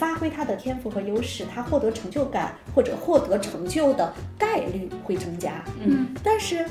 [0.00, 5.62] 发挥他的天赋和优势，他获得成就感或者获得成就的概率会增加。
[5.84, 6.64] 嗯，但是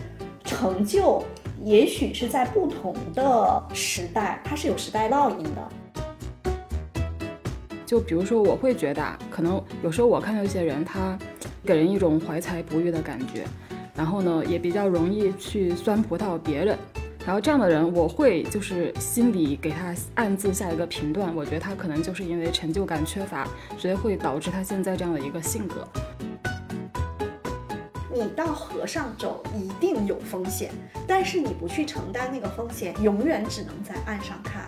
[0.44, 1.24] 成就
[1.63, 5.70] 也许是在不同的时代，它是有时代烙印的。
[7.86, 11.16] 就比如说，我会觉得啊，可能有时候我看到一些人，他
[11.64, 13.46] 给人一种怀才不遇的感觉，
[13.96, 16.76] 然后呢，也比较容易去酸葡萄别人。
[17.30, 23.48] 然后这样的人，我会就是心里给他暗自下一个评断，我觉得他可能就是因为成就感缺乏，
[23.78, 25.88] 所以会导致他现在这样的一个性格。
[28.12, 30.72] 你到河上走一定有风险，
[31.06, 34.68] 但是你不去承担那个风险，永远只能在岸上看。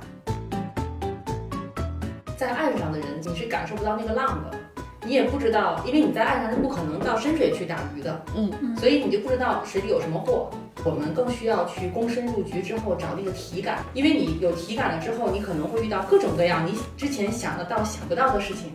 [2.38, 4.55] 在岸上的人，你是感受不到那个浪的，
[5.04, 10.52] 你也不知道，因为你在岸上是不可能到深水去打鱼的，嗯，所以你就不知道水里有什么货。
[10.84, 18.71] 我们更需要去躬身入局之后找那个体感，因为你有体感了之后，你可能会遇到各种各样你之前想得到、想不到的事情，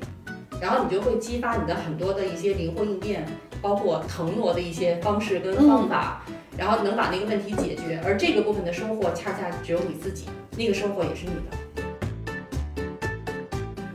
[0.60, 3.26] 然后你就会激发你的很多的一些灵活应变，
[3.60, 6.22] 包括腾挪的一些方式跟方法，
[6.56, 8.00] 然后能把那个问题解决。
[8.04, 10.26] 而这个部分的收获，恰恰只有你自己，
[10.56, 11.65] 那个收获也是你的。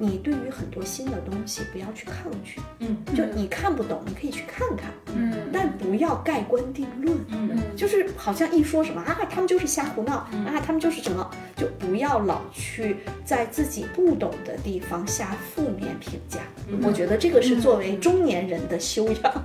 [0.01, 5.31] 你对于很多新的东西不要去抗拒，嗯，就你看不懂，你可以去看看，嗯。
[5.53, 7.15] 但不要盖棺定论。
[7.29, 7.55] 嗯。
[7.77, 16.39] 就是好像一说什么啊，他们就是瞎胡闹啊，他们就是什么，就不要老去在自己不懂的地方下负面评价。
[16.81, 19.21] 我觉得这个是作为中年人的修养。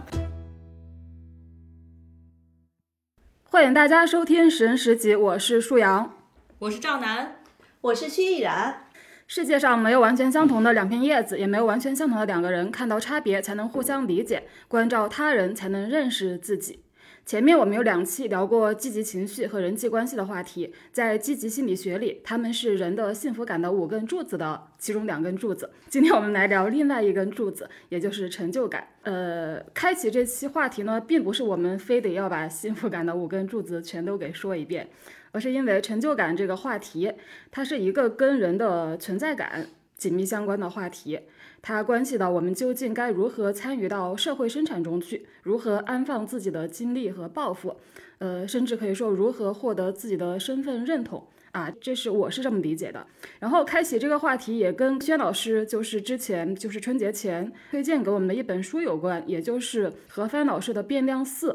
[3.45, 6.15] 欢迎大家收听《十人十集》，我是舒阳。
[6.61, 7.37] 我是赵楠，
[7.83, 8.86] 我是薛逸然，
[9.29, 12.71] 世界上没有完全相同的两片叶子，也没有完全相同的两个人。
[12.71, 16.79] 看到差别，才能互相理解；关照他人，才能认识自己。
[17.25, 25.69] 前面我们有两期聊过积极情绪和人际关系的话题，在积极心理学里，他们是人的幸福感的五根柱子的其中两根柱子。
[25.89, 28.87] 今天我们来聊另外一根柱子，也就是成就感。
[29.03, 34.89] 呃，开启这期话题呢，并不是我们非得要把幸福感的五根柱子全都给说一遍，
[35.37, 37.13] 而是因为成就感这个话题，
[37.51, 41.21] 它是一个跟人的存在感紧密相关的话题。
[41.61, 47.77] 它关系到我们究竟该如何参与到社会生产中去，如何安放自己的精力和抱负，
[48.17, 51.23] 呃，甚至可以说如何获得自己的身份认同
[51.53, 53.07] 啊，这是我是这么理解的。
[53.39, 61.51] 然后开启这个话题也跟轩老师就是之前就是春节前推荐给我们的一本书有关，也就是何帆老师的《变量四》。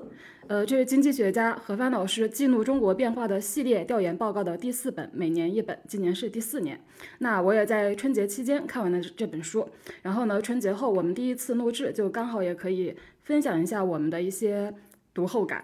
[0.48, 6.80] 呃，这是经济学家何帆老师记录中国变化的系列调研报告的第四本，每年一本，今年是第四年。
[7.20, 9.70] 那我也在春节期间看完了这本书，
[10.02, 14.74] 然后呢，春节后我们第一次录制，就刚好也可以分享一下我们的一些
[15.14, 15.64] 读后感。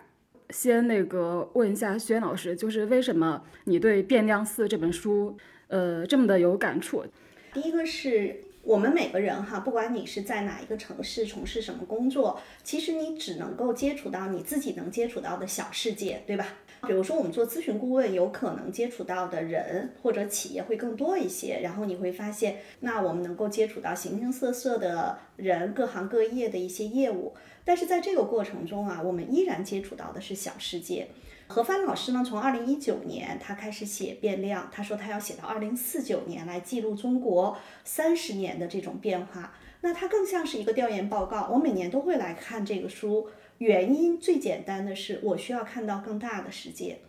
[0.52, 5.36] 先那个问一下薛老师，就是为什么你对《变量四》这本书，
[5.68, 7.04] 呃，这么的有感触？
[7.52, 8.34] 第一个是
[8.68, 16.46] 我们每个人哈，不管你是在哪一个城市从事什么工作，其实你只能够接触到你自己能接触到的小世界，对吧？
[16.86, 27.34] 比如说我们做咨询顾问，有可能接触到的人或者企业会更多一些，然后你会发现，那我们能够接触到形形色色的人，各行各业的一些业务。
[27.64, 31.08] 但是在这个过程中啊，我们依然接触到的是小世界。
[31.50, 39.54] 何帆老师呢，从二零一九年他开始写变量，他说他要写到二零四九年来记录中国三十年的这种变化。
[39.82, 43.30] 那它更像是一个调研报告，我每年都会来看这个书。
[43.60, 47.00] 原因最简单的是，我需要看到更大的世界。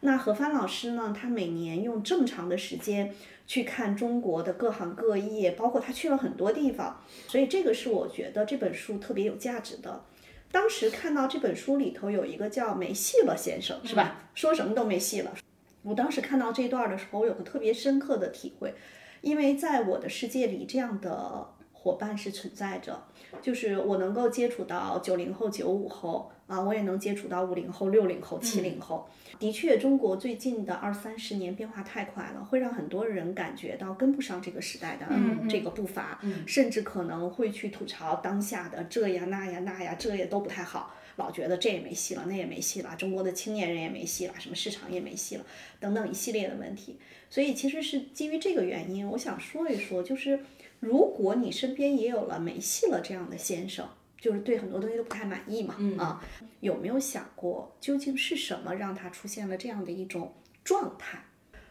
[0.00, 3.12] 那何帆老师呢，他每年用这么长的时间
[3.46, 10.04] 去看中国的各行各业，包括他去了很多地方，所以这个是我觉得这本书特别有价值的。
[10.54, 14.30] 当时看到这本书里头有一个叫没戏了先生，是吧？
[14.36, 15.34] 说什么都没戏了。
[15.82, 18.72] 我当时看到这段的时候，我有个特别深刻的体会，
[19.20, 21.48] 因为在我的世界里，这样的
[21.84, 23.04] 伙伴是存在着，
[23.42, 29.06] 就是我能够接触到九零后、九五后啊，我也能接触到五零后、六零后、七零后。
[29.38, 35.06] 的确，中国最近的二三十年变化太快了，会让很多人感觉到跟不上这个时代的
[35.46, 40.94] 这个步伐，甚至可能会去吐槽当下的这呀那呀那呀，这也都不太好。
[41.16, 45.44] 老觉得这也没戏了，那也没戏了，中国的青年人也没戏了，什么市场也没戏了，
[45.78, 46.98] 等等一系列的问题。
[47.30, 50.40] 所以其实是基于这个原因，我想说一说，就是
[50.80, 53.88] 如果你身边也有了没戏了这样的先生，
[54.20, 56.24] 就是对很多东西都不太满意嘛，啊，
[56.60, 60.32] 有没有想过究竟是什么让他出现了这样的一种
[60.62, 61.24] 状态？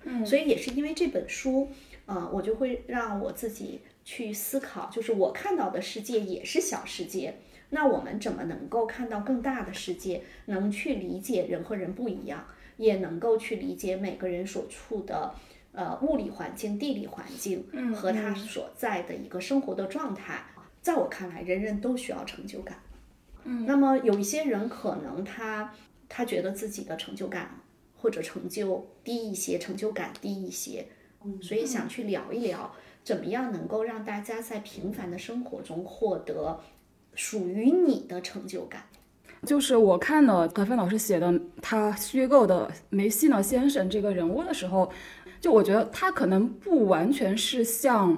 [0.03, 1.69] 嗯，所以也是因为这本书，
[2.05, 7.35] 呃，我就会让我自己去思考，就是我看到的世界也是小世界。
[7.69, 12.45] 那我们怎么能够看到更大的世界，能去理解人和人不一样，
[12.77, 15.33] 也能够去理解每个人所处的
[15.73, 20.45] 呃物理环境、地理环境和他所在的一个生活的状态。
[20.81, 22.77] 在我看来，人人都需要成就感。
[23.45, 25.73] 嗯，那么有一些人可能他
[26.07, 27.59] 他觉得自己的成就感
[27.97, 30.87] 或者成就低一些，成就感低一些，
[31.41, 32.73] 所以想去聊一聊，
[33.03, 36.59] 怎么样能够让大家在平凡的生活中获得
[37.15, 38.83] 属于你的成就感。
[39.45, 44.89] 就是我看了葛帆老师写的他虚构的梅西呢先生这个人物的时候，
[45.44, 48.18] 就我觉得他可能不完全是像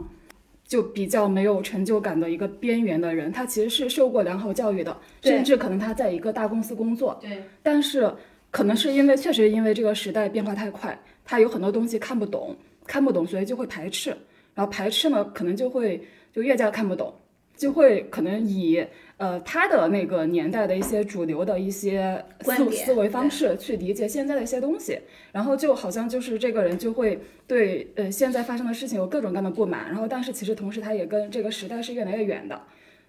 [0.63, 7.17] 就比较没有成就感的一个边缘的人，他其实是受过良好教育的，甚至可能他在一个大公司工作。
[7.19, 8.13] 对，但是
[8.51, 10.95] 可能是因为确实因为这个时代变化太快，
[11.25, 12.55] 他有很多东西看不懂，
[12.85, 14.11] 看不懂，所以就会排斥，
[14.53, 15.99] 然后排斥呢，可能就会
[16.31, 17.11] 就越加看不懂，
[17.55, 18.85] 就会可能以。
[19.17, 24.99] 呃，他的那个年代的一些主流的一些思思维方式去理解现在的一些东西，
[25.31, 32.61] 然后就好像就是这个人就会对呃现在发生的事情有各种各样的不满，然后但是其实同时他也跟这个时代是越来越远的，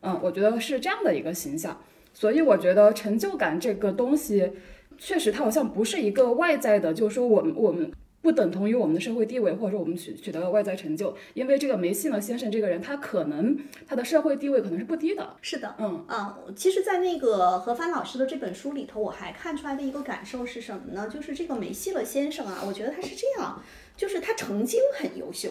[0.02, 1.76] 嗯，我觉得是这样的一个形象，
[2.14, 4.52] 所以我觉得成就感这个东西，
[4.96, 7.90] 确实它好像不是一个外在的，就是说我们我们。
[8.26, 13.56] 不等同于我们的社会地位，或者说我们取取得了外在成就，因为这个梅西呢先生这个人，他可能
[13.86, 15.36] 他的社会地位可能是不低的。
[15.40, 21.08] 是的，嗯啊，其实，在那个何帆老师的这本书里头，我还看出来的一个感受是什么呢？
[21.08, 23.62] 就是这个梅西勒先生啊，我觉得他是这样，
[23.96, 25.50] 就是他曾经很优秀，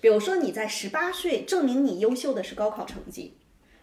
[0.00, 3.34] 比如说你在十八岁证明你优秀的是高考成绩。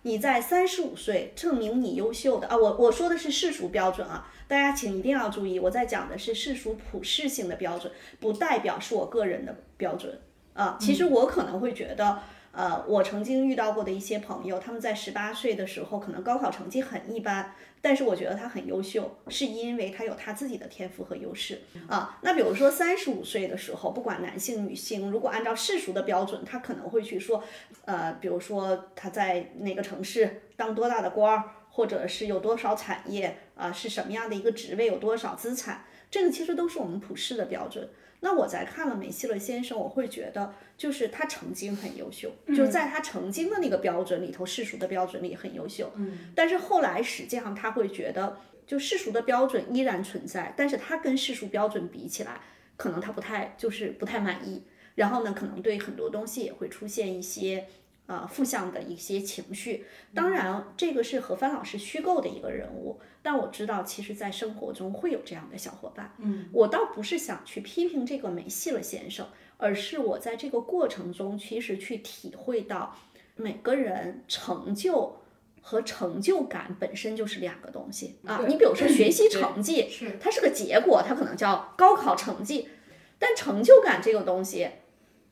[0.03, 10.19] 你在三十五岁证明你优秀的啊，我我说的是世俗标准啊，大家请一定要注意，我在讲的是世俗普世性的标准，不代表是我个人的标准
[10.53, 10.77] 啊。
[10.79, 12.19] 其实我可能会觉得。
[12.51, 22.19] 呃，我曾经遇到过的一些朋友，他们在十八岁的时候，可能高考成绩很一般，但是我觉得他很优秀，是因为他有他自己的天赋和优势啊。
[22.21, 27.43] 那比如说三十五岁的时候，不管男性女性，如果按照世俗的标准，他可能会去说，
[27.85, 37.89] 呃，比如说他在哪个城市当多大的官儿，或者是有多少产业啊，是什么样的一个职位，有多少资产，这个其实都是我们普世的标准。
[38.21, 45.91] 那我在看了梅西勒先生，我会觉得，就是他曾经很优秀，就是在他曾经的那个标准里头，世俗的标准里很优秀。
[45.97, 46.31] 嗯。
[46.33, 52.39] 但是后来实际上他会觉得，就世俗的标准依然存在，但是他跟世俗标准比起来，
[52.77, 54.63] 可能他不太就是不太满意。
[54.95, 57.67] 然后呢，可能对很多东西也会出现一些
[58.05, 59.85] 呃负向的一些情绪。
[60.13, 63.01] 当然，这个是何帆老师虚构的一个人物。
[63.21, 66.15] 但我知道，其实，在生活中会有这样的小伙伴。
[66.19, 69.27] 嗯，我倒不是想去批评这个没戏了先生，
[69.59, 72.97] 而是我在这个过程中，其实去体会到，
[73.35, 75.17] 每个人成就
[75.61, 78.45] 和成就感本身就是两个东西啊。
[78.47, 79.87] 你比如说学习成绩，
[80.19, 82.69] 它是个结果，它可能叫高考成绩，
[83.19, 84.69] 但成就感这个东西。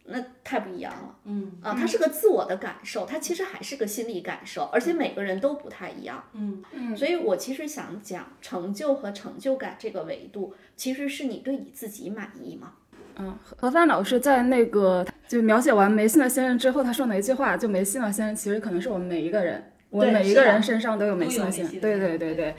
[0.09, 12.75] 那太不一样了，嗯啊，它是个自我的感受，它其实还是个心理感受，而且每个人都不太一样，嗯嗯，所以我其实想讲成就和成就感这个维度，其实是你对你自己满意吗？
[13.19, 17.57] 嗯，何帆老师在那个就描写完梅西诺先生之后，他说哪一句话？
[17.57, 22.53] 就梅西诺先生其实可能是我们每一个人，我们每一个人身上都有梅西诺先生，对对对对。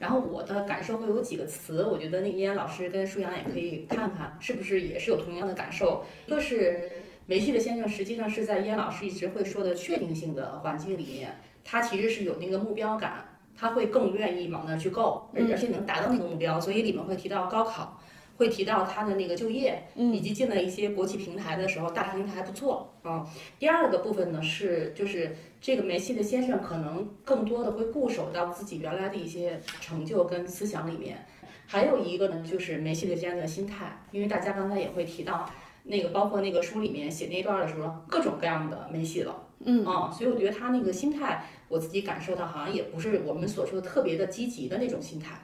[0.00, 6.04] 然后我的感受会有几个词，我觉得那个燕老师跟舒阳也可以看看，是不是也是有同样的感受。
[6.26, 6.90] 一个是
[7.26, 16.60] 梅西的先生，实际上是在燕老师一直会说的确定性的环境里面，他其实是有那个目标感，他会更愿意往那儿去够，而且能达到那个目标。
[16.60, 18.00] 所以里面会提到高考。
[18.36, 23.24] 会提到他的那个就业，以及进了一些国企平台的时候，大平台还不错啊。
[23.58, 31.24] 第二个部分呢是，就是这个梅西的先生可能更多的会固守到自己原来的一些成就跟思想里面。
[31.66, 35.48] 还有一个呢，就是梅西的先生的心态，因为大家刚才也会提到
[35.84, 45.36] 那个，包括那个书里面写那段的时候，各种各样的梅西了，嗯啊，所以我觉得他那个心态，我自己感受到好像也不是我们所说的特别的积极的那种心态，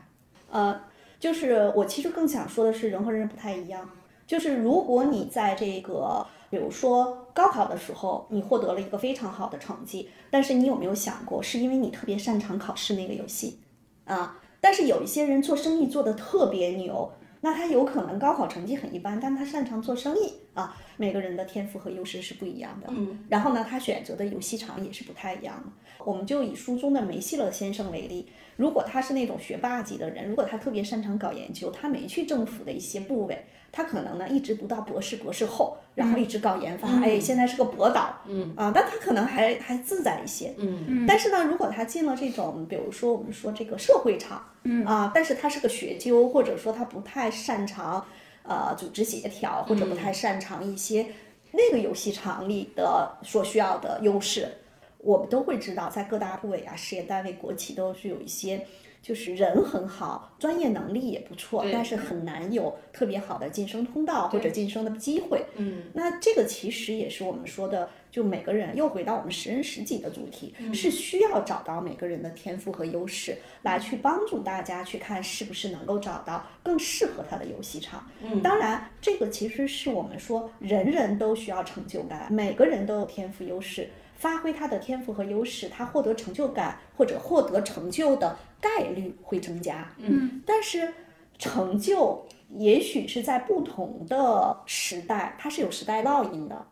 [0.51, 0.81] 呃。
[1.21, 3.89] 就是我其实更想说的是，人和人不太一样。
[4.27, 13.61] 就是如果你在这个，比如说高考的时候，你获得了一个非常好的成绩，但是你有没有想过，是因为你特别擅长考试那个游戏
[14.05, 14.41] 啊？
[14.61, 20.77] 但是有一些人做生意做得特别牛，那他有可能高考成绩很一般，但他擅长做生意啊。
[20.97, 22.89] 每个人的天赋和优势是不一样的。
[22.91, 23.25] 嗯。
[23.29, 25.73] 然后呢，他选择的游戏场也是不太一样的。
[26.05, 28.29] 我们就以书中的梅西勒先生为例。
[28.57, 48.05] 如果他是那种学霸级的人，如果他特别擅长搞研究，他没去政府的一些部委，他可能呢一直读到博士、博士后，然后一直搞研发，哎，现在是个博导，嗯啊，但他可能还还自在一些，嗯但是呢，如果他进了这种，比如说我们说这个社会场，嗯啊，但是他是个学究，或者说他不太擅长。
[48.51, 51.07] 呃组织协调，或者不太擅长一些
[51.53, 54.59] 那个游戏场里的所需要的优势，
[54.99, 58.67] 我们都会知道，在各大部委啊、事业单位、国企都是有一些。
[59.03, 65.45] 就是人很好，专业能力也不错，但是很难有特别好的晋升通道或者晋升的机会。
[65.57, 78.07] 嗯，那这个其实也是我们说的，就每个人又回到我们十人十己的主题，是需要找到每个人的天赋和优势，来去帮助大家去看是不是能够找到更适合他的游戏场。
[78.23, 83.89] 嗯，当然，这个其实是我们说人人都需要成就感，每个人都有天赋优势。
[84.21, 89.91] 发挥他的天赋和优势，他获得成就感或者获得成就的概率会增加。
[89.97, 90.93] 嗯，但是
[91.39, 96.67] 成就也许是在不同的时代，它是有时代烙印的。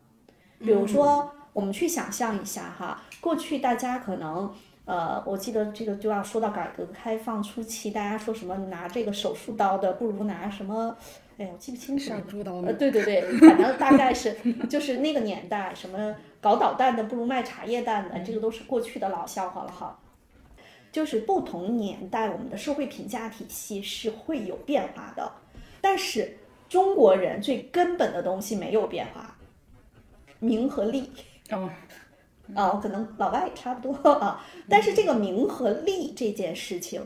[0.58, 4.52] 比如说，我们去想象一下哈，过去大家可能，
[4.84, 10.94] 呃，我记得这个就要说到改革开放初期，大家说什么拿这个手术刀的不如拿什么。
[11.38, 12.12] 哎呀，我记不清楚。
[12.66, 14.36] 呃，对对对，反正大概是
[14.68, 19.96] 就是那个年代，什么搞导弹的不如卖茶叶蛋的，这个都是过去的老笑话了哈。
[20.90, 25.30] 就是不同年代，我们的社会评价体系是会有变化的，
[25.80, 29.36] 但是中国人最根本的东西没有变化，
[30.40, 31.12] 名和利。
[31.50, 31.70] 哦，
[32.56, 34.44] 哦， 可能老外也差不多啊。
[34.68, 37.00] 但是这个名和利这件事情，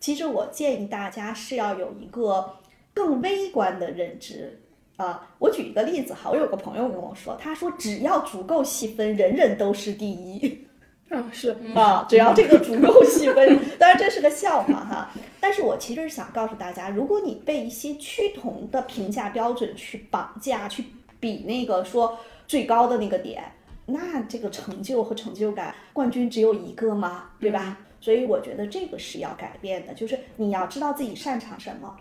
[0.00, 2.56] 其实我建议大家是要有一个。
[2.96, 4.58] 更微观的认知
[4.96, 10.66] 啊，我举一个例子哈，我有个朋友跟我说，他说只要足够细分，人人都是第一。
[11.10, 15.10] 啊，是啊，只要这个足够细分， 当然这是个笑话哈。
[15.38, 20.82] 但是我其实是想告诉大家，如果你被一些趋同的评价标准去绑架，去
[21.20, 23.44] 比那个说最高的那个点，
[23.84, 27.30] 那这个成就和成就感，冠军只有一个吗？
[27.38, 27.78] 对吧？
[28.00, 31.94] 所以我觉得这个是要改变的，就是你要知道自己擅长什么。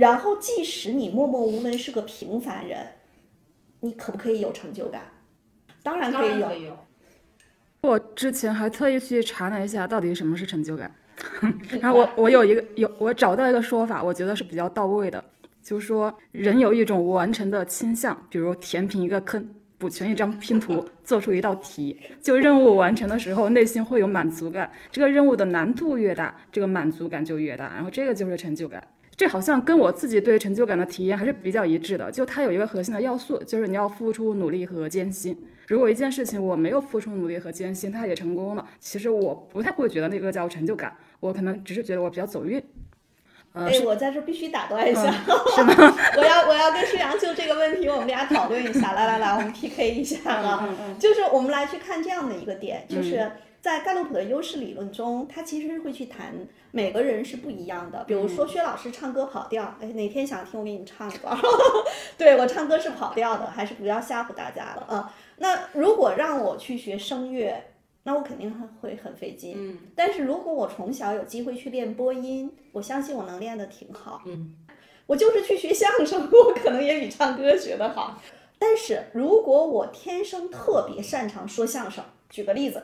[0.00, 2.86] 然后，即使你默默无闻是个平凡人，
[3.80, 5.02] 你可不可以有成就感？
[5.82, 6.74] 当然可以有。
[7.82, 10.90] 我之前还特意去查了一下，到底什么是成就感。
[11.82, 15.22] 然后我我有一个有我找到一个说法，我觉得是比较到位的，
[15.62, 24.72] 就是说人有一种完成的倾向，比如填平一个坑、补全一张拼图、 做出一道题，就任务完成的时候，内心会有满足感。
[24.90, 28.82] 这个任务的难度越大，这个满足感就越大，然后这个就是成就感。
[29.20, 32.10] 这好像跟我自己对成就感的体验还是比较一致的。
[32.10, 35.36] 就它有一个核心的要素，就是你要付出努力和艰辛。
[35.66, 40.96] 如果一件事情我没有付出努力和艰辛，它也成功了，其实我不太会觉得那个叫成就感。
[41.20, 42.58] 我可能只是觉得我比较走运。
[43.52, 45.02] 哎，我在这必须打断一下？
[46.16, 48.92] 我要我要跟舒阳就这个问题，我们俩讨论一下。
[48.92, 50.66] 来来来，我们 PK 一下啊！
[50.98, 53.30] 就是我们来去看这样的一个点，就是
[53.60, 56.34] 在盖洛普的优势理论中，他其实是会去谈。
[56.72, 61.36] 每个人是不一样的，比如说薛老师唱歌跑调，哎，哪天想听我给你唱一段？
[62.16, 65.14] 对我唱歌是跑调的，还是不要吓唬大家了啊？
[65.38, 67.60] 那如果让我去学声乐，
[68.04, 68.50] 那我肯定
[68.80, 69.54] 会很费劲。
[69.56, 74.22] 嗯，但是如果我从小有机会去练播音，我相信我能练得挺好。
[74.26, 74.54] 嗯，
[75.06, 78.22] 我就是去学相声，我可能也比唱歌学得好。
[78.60, 82.80] 但是如果我天生特别擅长说相声，举个例子，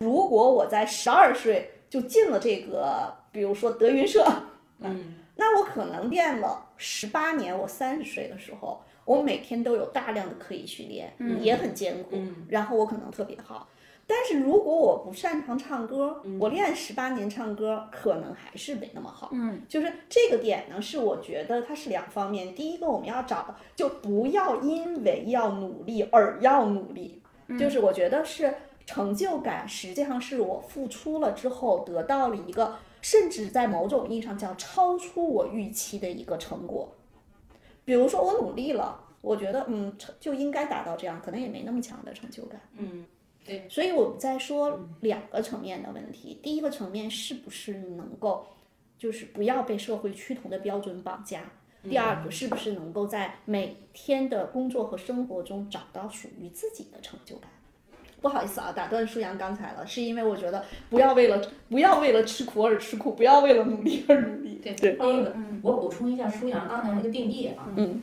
[0.00, 1.70] 如果我在十二岁。
[1.90, 4.24] 就进了这个，比如说德云社，
[4.78, 7.58] 嗯，那我可能练了十八年。
[7.58, 12.16] 我三十岁的时候，我每天都有大量的刻意训练，嗯也很艰苦，
[12.48, 13.68] 然后我可能特别好。
[14.06, 19.30] 但是如果我不擅长唱歌，我练十八年唱歌，可能还是没那么好。
[19.32, 22.54] 嗯，就是这个点呢，是我觉得它是两方面。
[22.54, 27.20] 第一个，我们要找，就不要因为要努力而要努力，
[27.58, 28.54] 就是我觉得是。
[28.86, 36.92] 成就感实际上是我付出了之后得到了一个，甚至在某种意义上叫超出我预期的一个成果。
[37.84, 42.60] 比如说我努力了，我觉得嗯成就应该达到这样，可能也没那么强的成就感。
[42.76, 43.06] 嗯，
[43.44, 43.68] 对。
[43.68, 48.46] 所以我们在说两个层面的问题，第一个层面是不是能够
[48.98, 51.42] 就是不要被社会趋同的标准绑架？
[51.82, 57.50] 第二个是不是能够在每天的工作和生活中找到属于自己的成就感？
[58.20, 64.60] 不好意思啊，打断舒阳刚才了，是因为我觉得不要为了不要为了吃苦而吃苦，不要为了努力而努力。
[64.62, 68.02] 对对，那个我补充一下舒阳刚才那个定义啊，嗯，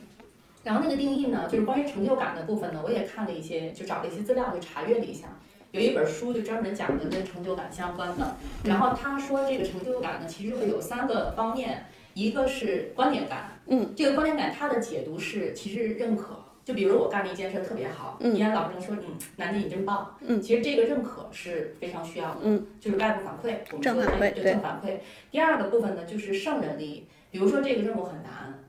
[0.64, 5.28] 然后那个定义呢，就是关于成就感的部分呢，我也看了一些，就找了一些资料，就查阅了一下，
[5.70, 16.40] 有一本书就专门讲的跟成就感相关的，然后他说这个成就感呢，其实会有三个方面，一个是观点感，嗯，这个观点感它的解读是其实认可。
[16.68, 24.98] 就比如我干了一件事特别好，依然老师说，嗯，楠姐你真棒，嗯，其实这个认可是非常需要的，嗯，就是外部反馈，我们说正反馈，对正反馈。
[25.30, 28.62] 第二个部分呢，就是胜任力，比如说这个任务很难，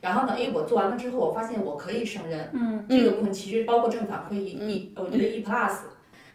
[0.00, 2.50] 然后呢，哎，我做完了之后，我发现我可以胜任。
[2.52, 5.72] 嗯，这个部分其实包括正反馈 E E，我觉得一 plus，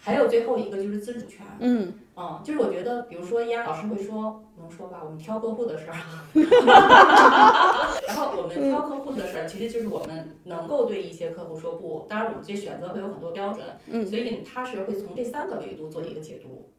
[0.02, 1.46] 还有最后一个就是自主权。
[1.60, 5.96] 嗯，嗯，就是我觉得，比如说依然老师会说，能说吧，我们挑客户的事儿，
[8.08, 12.08] 然后我们挑客户的事儿，其实就是我们能够对一些客户说不。
[12.10, 16.72] 当然，我们这选择会有很多标准，嗯所以他是会从这三个维度做一个解读。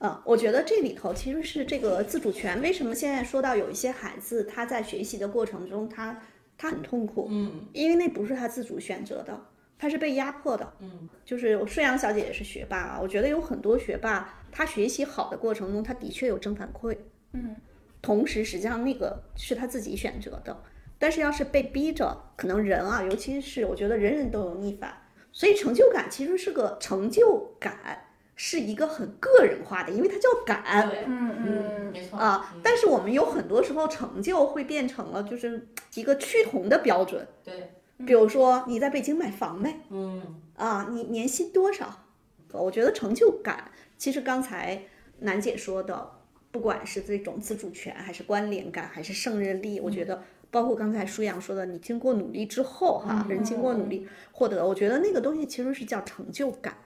[0.00, 2.60] 嗯，我觉得这里头其实是这个自主权。
[2.60, 6.20] 为什么现在说到有一些孩子他在学习的过程中，他
[6.58, 9.46] 他很痛苦，嗯因为那不是他自主选择的，
[9.78, 10.72] 他是被压迫的。
[10.80, 16.96] 嗯，就是顺阳小姐也是学霸啊，我觉得有很多学霸，他学习好的过程中，他的确有正反馈。
[17.32, 17.56] 嗯，
[18.00, 20.62] 同时实际上那个是他自己选择的，
[20.98, 28.06] 但是要是被逼着，可能人啊，尤其是我觉得人人都有逆反，所以成就感其实是个成就感。
[28.34, 37.70] 是一个很个人化的，因为它叫感，嗯嗯，没错啊，嗯但是我们有很多时候成就会变成了就是一个趋同的标准，对，
[38.04, 40.88] 比如说你在北京买房没嗯啊？
[40.90, 42.06] 你年薪多少？
[42.52, 44.82] 我觉得成就感，其实刚才
[45.20, 46.10] 楠姐说的，
[46.52, 56.76] 不管是这种自主权，还是关联感，还是胜任力，我觉得包括刚才舒阳说的，你经过努力之后哈，人经过努力获得，我觉得那个东西其实是叫成就感。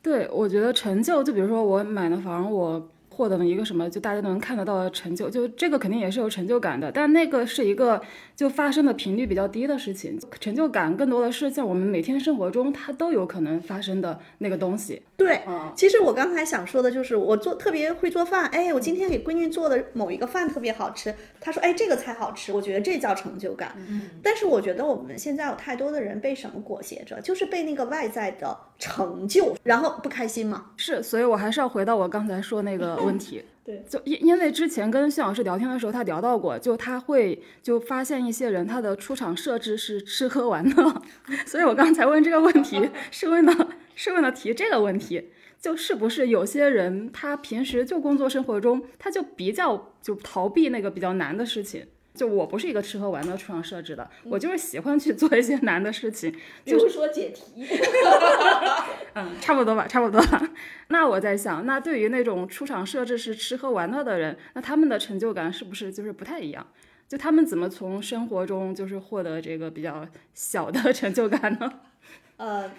[0.00, 8.00] 对，我觉得成就，就比如说我买了房，我获得了一个什么，就大家都能看得到的成就，就这个肯定也是有成就感的，但那个是一个
[8.36, 15.02] 就发生的频率比较低的事情，成就感更多的是在我们每天生活中它都有可能发生的那个东西。
[15.16, 23.76] 对，嗯其实我刚才想说的就是，我做特别会做饭，哎，我今天给闺女做的某一个饭特别好吃，她说，哎，这个菜好吃，我觉得这叫成就感。
[24.22, 30.72] 但是我觉得我们现在有太多的人被什么裹挟着，就是被那个外在的成就，然后不开心嘛。
[30.76, 33.44] 是，所以我还是要回到我刚才说那个问题。
[33.64, 41.02] 对，就因因为之前跟谢老师聊天的时候，他聊到过，就他会就发现一些人他的出场设置是吃喝玩乐，
[41.46, 51.86] 所以我刚才问这个问题是为了是为了提这个问题，就是不是有些人他平时就工作生活中他就比较就逃避那个比较难的事情。
[52.14, 56.32] 就我不是一个吃喝玩乐出场设置的，我就是喜欢去做一些难的事情，
[56.64, 57.66] 就是说解题，
[59.14, 60.48] 嗯，差不多吧，差不多吧。
[60.88, 66.64] 那我在想，那对于那种出场设置是吃喝玩乐的人，那他们的成就感是不是就是不太一样？
[67.08, 71.80] 就他们怎么从生活中就是获得这个比较小的成就感呢？
[72.36, 72.70] 呃，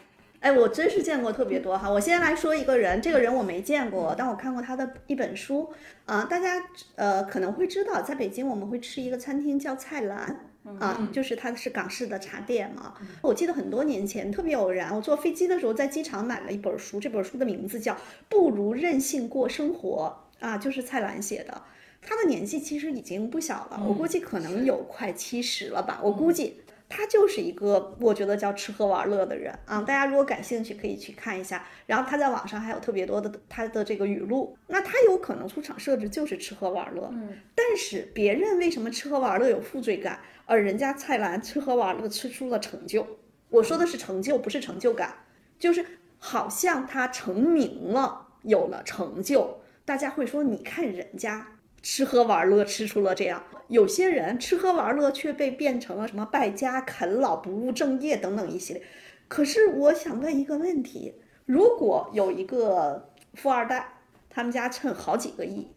[0.46, 1.90] 哎，我真是见过特别多哈。
[1.90, 5.74] 我先来说一个人，这个人我没见过，但我看过他的一本书。
[6.06, 10.52] 啊、大家呃可能会知道，在北京我们会吃一个餐厅叫菜篮。
[10.80, 12.94] 啊，就是它是港式的茶店嘛。
[13.24, 17.94] 我记得很多年前特别偶然，我坐飞机的时候在机场买了一本书，这本书的名字叫
[18.30, 21.60] 《不如任性过生活》啊，就是蔡澜写的。
[22.04, 26.62] 他的年纪其实已经不小了，我估计可能有快七十了吧，我估计。
[26.96, 31.68] 他就是一个我觉得叫吃喝玩乐的人啊，大家如果感兴趣可以去看一下。
[31.86, 43.06] 然后他在网上还有特别多的他的这个语录，那他有可能出场设置就是吃喝玩乐，嗯，但是别人为什么吃喝玩乐有负罪感，而人家蔡澜吃喝玩乐吃出了成就？
[43.50, 45.14] 我说的是成就，不是成就感，
[45.60, 45.86] 就是
[46.18, 51.46] 好像他成名了，有了成就，大家会说你看人家
[51.86, 53.44] 吃喝玩乐吃出了这样。
[53.68, 58.82] 有些人吃喝玩乐却被变成了什么败家、啃老、不务正业等等一系列。
[59.28, 61.14] 可是我想问一个问题：
[61.46, 64.00] 如果有一个富二代，
[64.32, 65.68] 他们家趁好几个亿，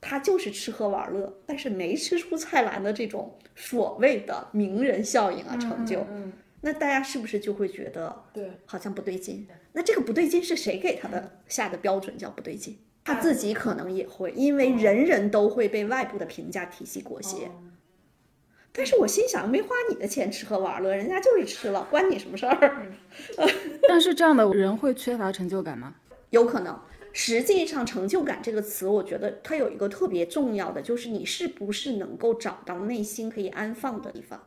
[0.00, 9.46] 他就是吃喝玩乐，但是没吃出蔡澜的这种所谓的名人效应啊成就，嗯，那大家是不是就会觉得对，好像不对劲？
[9.74, 12.78] 那这个不对劲是谁给他的下的标准叫不对劲？
[13.04, 17.50] 他自己可能也会，因为人人都会被外部的评价体系裹挟。
[18.72, 22.86] 但是我心想，没花你的钱吃喝玩乐，人家就是吃了，关你什么事儿？
[23.86, 25.94] 但是这样的人会缺乏成就感吗？
[26.30, 26.78] 有可能。
[27.14, 34.42] 实际上，成就感这个词，我觉得它有一个特别重要的，就是你是不是能够找到内心可以安放的地方。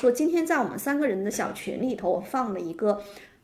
[0.00, 3.00] 说今天在我们三个人的小群里头，我放了一个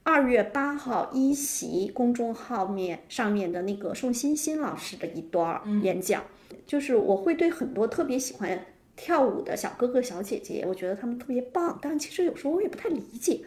[0.08, 6.24] 二月八号一席公众号面上面的那个宋欣欣老师的一段儿演讲，
[6.66, 8.58] 就是我会对很多特别喜欢
[8.96, 13.42] 跳舞的小哥哥小姐姐，我觉得他们特别棒，但其实有时候我也不太理解，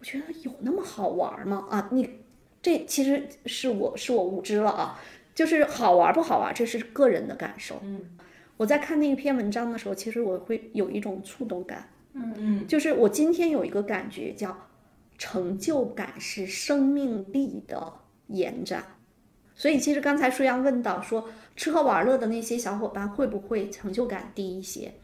[0.00, 1.66] 我觉得有那么好玩吗？
[1.68, 2.08] 啊，你
[2.62, 4.98] 这其实是我是我无知了啊，
[5.34, 7.78] 就是好玩不好玩，这是个人的感受。
[7.82, 8.00] 嗯
[8.56, 11.90] 我在看那篇文章的时候，其实我会有一种触动感。
[12.14, 14.56] 嗯嗯就是我今天有一个感觉叫
[15.18, 17.92] 成就感是生命力的
[18.28, 18.84] 延展。
[19.54, 24.94] 所以其实刚才舒阳问到说，吃喝玩乐的那些小伙伴会不会成就感低一些？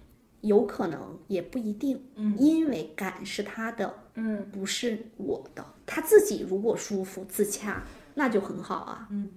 [0.43, 5.65] 有可能也不一定，嗯因为感是他的，嗯，不是我的。
[5.87, 9.07] 他自己如果舒服自洽，那就很好啊。
[9.11, 9.31] 嗯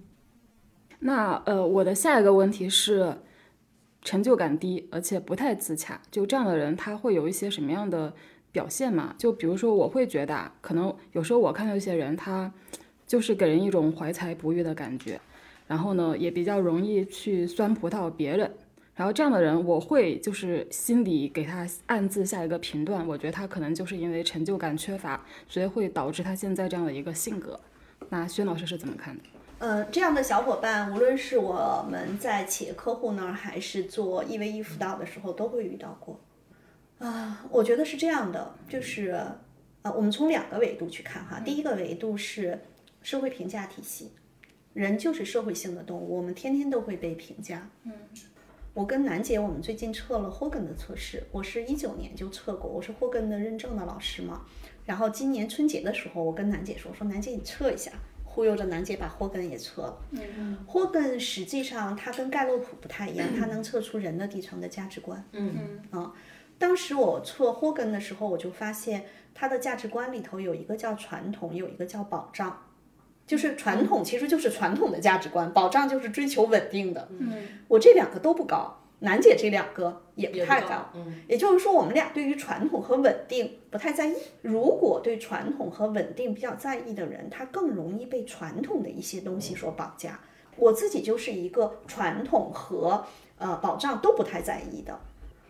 [0.98, 3.18] 那呃，我的下一个问题是，
[4.02, 8.12] 成就感低，而且不太自洽，就这样的人，他会有一些什么样的
[8.56, 9.14] 表现嘛？
[9.18, 12.50] 就比如说，我会觉得，可能有时候我看到一些人，他
[13.06, 15.20] 就是给人一种怀才不遇的感觉，
[15.66, 18.50] 然后呢，也比较容易去酸葡萄别人。
[18.94, 27.60] 然后这样的人，我会就是心里给他暗自下一个评断，我觉得他可能就是因为成就感缺乏，所以会导致他现在这样的一个性格。
[28.08, 29.22] 那薛老师是怎么看的？
[29.58, 36.18] 呃，这样的小伙伴，无论是我们在企业客户那儿，还是做一 v 一辅导的时候，都会遇到过。
[36.98, 39.10] 啊、我觉得是这样的，就是
[39.82, 41.40] 啊，我们从两个维度去看哈。
[41.40, 42.58] 第一个维度是
[43.02, 44.12] 社会评价体系，
[44.72, 47.68] 人就是社会性的动物，我们天天都会被评价。
[47.84, 47.92] 嗯，
[48.74, 54.46] 我跟楠姐，我们最近测了霍根的测试，我是一九年就测过，我是霍根的认证的老师嘛。
[54.84, 57.90] 然后今年春节的时候，我跟楠姐说，说楠姐你测一下，
[58.24, 59.98] 忽悠着楠姐把霍根也测了。
[60.12, 65.24] 嗯，霍根实际上它跟盖洛普不太一样，它能测出人的底层的价值观。
[65.32, 66.12] 嗯啊，
[66.58, 72.62] 当时我测霍根的时候，我就发现他的价值观里头有一个叫传统，有一个叫保障。
[73.26, 77.08] 就是传统其实就是传统的价值观，保障就是追求稳定的。
[77.10, 80.88] 嗯，我这两个都不高，楠姐这两个也不太高。
[80.94, 84.14] 嗯也就是说，我们俩对于传统和稳定不太在意。
[84.42, 90.20] 如果对传统和稳定比较在意的人，他更容易被传统的一些东西所绑架。
[90.56, 93.04] 我自己就是一个传统和
[93.38, 94.96] 呃保障都不太在意的，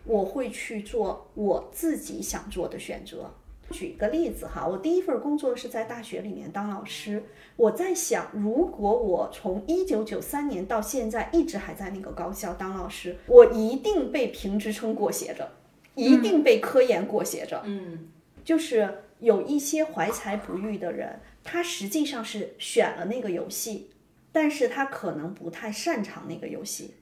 [0.07, 3.31] 我会去做我自己想做的选择。
[3.69, 7.23] 举个例子哈，我第一份工作是在大学里面当老师。
[7.57, 15.51] 我在想，如果我从一九九三年到现在一直还在那个高校当老师，我一定被评职称裹挟着，
[15.95, 17.61] 一定被科研裹挟着。
[17.65, 18.07] 嗯
[18.45, 23.89] 就是有一些怀才不遇的人，他实际上是选了那个游戏，
[24.31, 26.93] 但是他可能不太擅长那个游戏。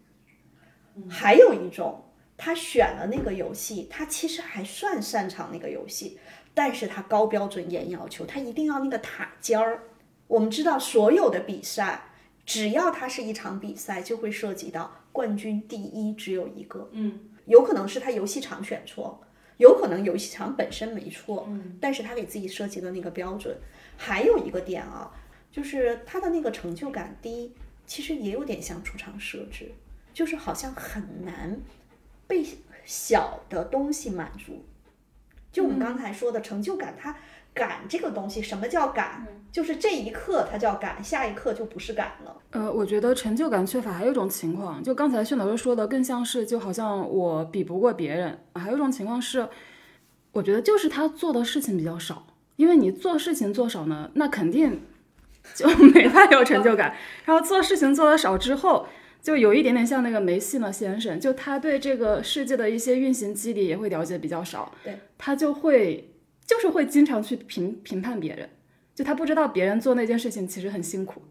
[1.07, 2.04] 还有一种，
[2.37, 6.19] 他选了那个游戏，他其实还算擅长那个游戏，
[6.53, 9.83] 但是他高标准严要求，他一定要那个塔尖儿。
[10.27, 12.09] 我们知道，所有的比赛，
[12.45, 16.89] 只要它是一场比赛，就会涉及到冠军第一只有一个。
[16.93, 19.21] 嗯有可能是他游戏场选错，
[19.57, 23.55] 有可能游戏场本身没错，嗯但是他给自己设计的那个标准。
[23.97, 25.11] 还有一个点啊，
[25.51, 27.53] 就是他的那个成就感低，
[27.85, 29.71] 其实也有点像出场设置，
[30.11, 31.55] 就是好像很难
[32.27, 32.45] 被
[32.85, 34.63] 小的东西满足。
[35.51, 37.15] 就我们刚才说的成就感，它
[37.53, 39.25] 感这个东西，什么叫感？
[39.51, 42.35] 就是这一刻它叫感，下一刻就不是感了。
[42.51, 48.37] 呃，我觉得成就感缺乏还有一种情况，就刚才薛老师说的，更像是就好像我比不过别人。
[48.55, 49.47] 还有一种情况是，
[50.33, 54.81] 我觉得就是他做的事情比较少，因为你做事情做少呢，那肯定
[55.53, 56.93] 就 没法有成就感。
[57.23, 58.87] 然后做事情做的少之后，
[59.25, 66.13] 就有一点点像那个梅西呢先生，就他对这个世界的一些运行机理也会了解比较少，对，他就会
[66.45, 68.47] 就是会经常去评评判别人，
[68.93, 71.23] 就他不知道别人做那件事情其实很辛苦。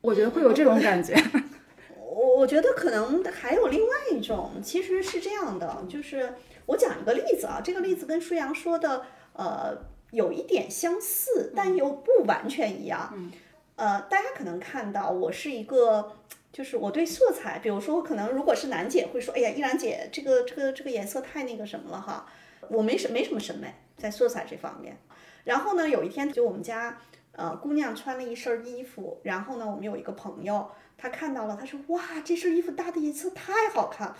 [0.00, 1.12] 我觉得会有这种感觉。
[1.98, 6.34] 我我觉得可能还有另外一种，其实是这样的，就是
[6.66, 9.76] 我讲一个例子啊，这个例子跟舒阳说的呃
[10.12, 13.12] 有一点相似，但又不完全一样。
[13.16, 13.32] 嗯
[13.76, 16.12] 呃，大家可能看到我是一个，
[16.54, 22.26] 就是我对色彩，比如说可能如果是楠姐会说，哎呀，依兰姐这个这个这个颜色太那个什么了哈，
[22.68, 24.96] 我没什没什么审美在色彩这方面。
[25.42, 26.96] 然后呢，有一天就我们家
[27.32, 30.70] 呃姑娘穿了一身衣服，然后呢，我们有一个朋友。
[30.96, 34.14] 他看到了，他说：“哇，这身衣服搭的颜色太好看。”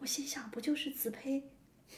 [0.00, 1.44] 我心想，不就是紫配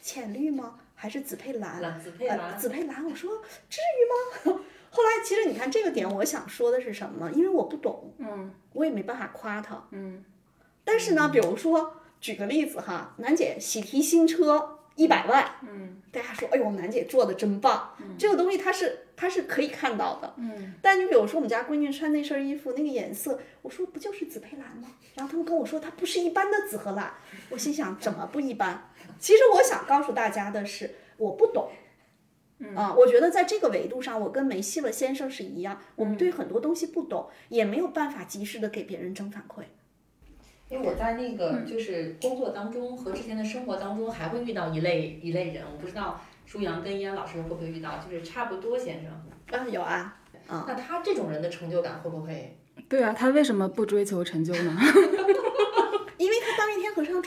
[0.03, 0.79] 浅绿吗？
[0.95, 1.81] 还是紫配蓝？
[1.81, 3.05] 蓝紫配呃蓝紫配蓝。
[3.09, 4.61] 我说至于吗？
[4.91, 7.31] 后来其实你看这个点，我想说的是什么？
[7.33, 9.83] 因为我不懂，嗯我也没办法夸他。
[9.91, 10.25] 嗯
[10.85, 17.95] 但是呢，比如说举个例子哈，楠姐喜提新车一百万，嗯大家说，哎呦，楠姐做的真棒。
[18.19, 20.35] 这个东西它是它是可以看到的。
[20.39, 24.89] 嗯但你比如说我们家闺女穿那身衣服，那个颜色，我说不就是紫配蓝吗？
[25.15, 27.13] 然后他们跟我说它不是一般的紫和蓝，
[27.51, 28.91] 我心想 怎么不一般？
[29.19, 31.69] 其实我想告诉大家的是，我不懂。
[32.75, 39.63] 啊，我觉得在这个维度上，我跟梅西勒先生是一样，我们对很多东西不懂，也没有办法及时的给别人正反馈。
[40.69, 49.13] 因为我在那个就是工作当中和之前的生活当中，还会遇到一类一类人，我不知道舒阳跟依安老师会不会遇到，就是差不多先生。
[49.59, 52.59] 啊，有啊，那他这种人的成就感会不会？
[52.89, 54.77] 对啊，他为什么不追求成就呢？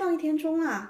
[0.02, 0.90] 因为他当一天钟啊，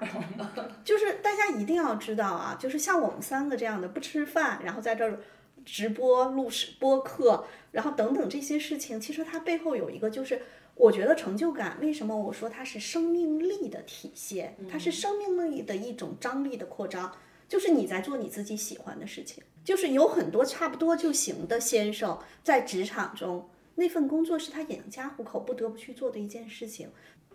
[0.84, 5.20] 就是大家一定要知道啊，就是像我们三个这样的不吃饭，然后在这儿
[5.64, 10.40] 直播录视播客，然后等等这些事情，其实它背后有一个就是。
[10.74, 14.56] 我觉得成就感，为什么我说它是生命力的体现？
[14.70, 17.14] 它是生命力的一种张力的扩张，
[17.46, 19.44] 就是你在做你自己喜欢的事情。
[19.62, 26.88] 就是有很多差不多就行的先生，在职场中那份工作是他养家糊口不得不去做的一件事情。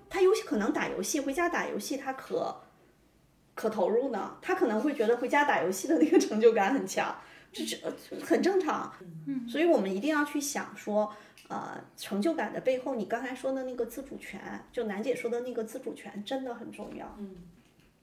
[0.10, 2.56] 他有可能打游戏，回家打游戏，他可
[3.56, 4.38] 可投入呢。
[4.41, 7.15] 他可能会觉得回家打游戏的那个成就感很强，
[7.52, 7.78] 这这
[8.26, 8.91] 很正常。
[9.26, 11.13] 嗯，所以我们一定要去想说。
[11.50, 14.38] 呃，成就感的背后，你刚才说的那个自主权，
[14.70, 17.15] 就楠姐说的那个自主权，真的很重要。
[17.20, 17.38] 嗯，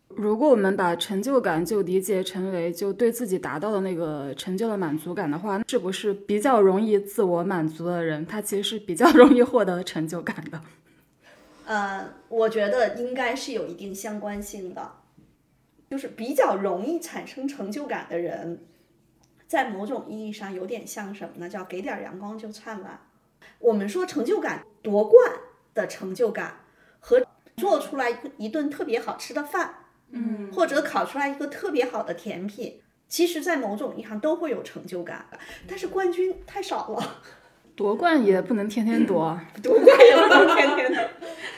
[0.09, 10.59] 如果我们把成就感就理解成为就对自己达到的那个成就的满足感的话，是不是比较容易自我满足的人，他其实是比较容易获得成就感的？
[11.67, 14.93] 呃，我觉得应该是有一定相关性的，
[15.91, 18.65] 就是比较容易产生成就感的人，
[19.47, 21.49] 在某种意义上有点像什么呢？
[21.49, 23.01] 叫给点阳光就灿烂。
[23.59, 25.33] 我们说成就感夺冠
[25.75, 26.61] 的成就感
[27.01, 29.75] 和做出来一顿特别好吃的饭，
[30.11, 35.27] 嗯，或者烤出来一个特别好的甜品，其实，在某种意义上都会有成就感。
[35.69, 37.23] 但是冠军太少了，
[37.77, 41.03] 夺冠也不能天天夺，夺冠也不能天天夺。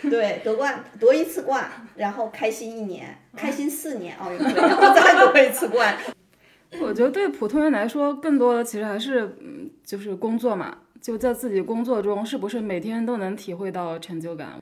[0.10, 5.96] 对，夺冠夺一次冠，然后开心一年，开心四年奥运会，然后再夺一次冠。
[6.80, 10.78] 我觉得对普通人来说，更多的其实还是嗯，就是工作嘛。
[11.00, 14.60] 就在自己工作中，是不是每天都能体会到成就感？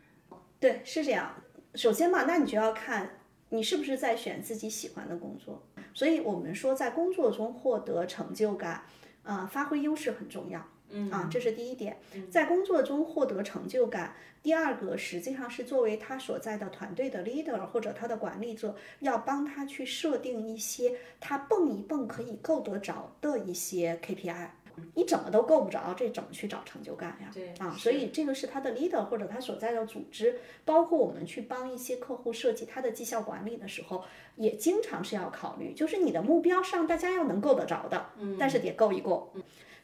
[0.61, 1.31] 对，是这样。
[1.75, 3.09] 首先嘛，那你就要看
[3.49, 5.63] 你是不是在选自己喜欢的工作。
[5.95, 8.83] 所以我们说，在工作中获得成就感，
[9.23, 10.63] 啊，发挥优势很重要。
[10.95, 11.99] 嗯啊，这是第一点。
[12.31, 24.49] 在工作中获得成就感，第二个实际上是作为他所在的团队的 leader 或者他的管理者，要帮他去设定一些他蹦一蹦可以够得着的一些 KPI。
[24.95, 27.31] 你怎么都够不着，这怎么去找成就感呀？
[27.33, 34.03] 对啊，所以这个是他的 leader 或者他所在的组织，包括我们去帮一些客户设计他的绩效管理的时候，
[34.35, 39.33] 也经常是要考虑，就是你的目标上大家要能够得着的，嗯，但是得够一够。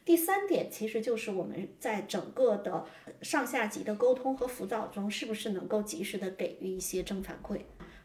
[0.03, 2.85] 第三点其实就是我们在整个的
[3.21, 7.59] 上下级的沟通和辅导中，是不是能够及时的给予一些正反馈？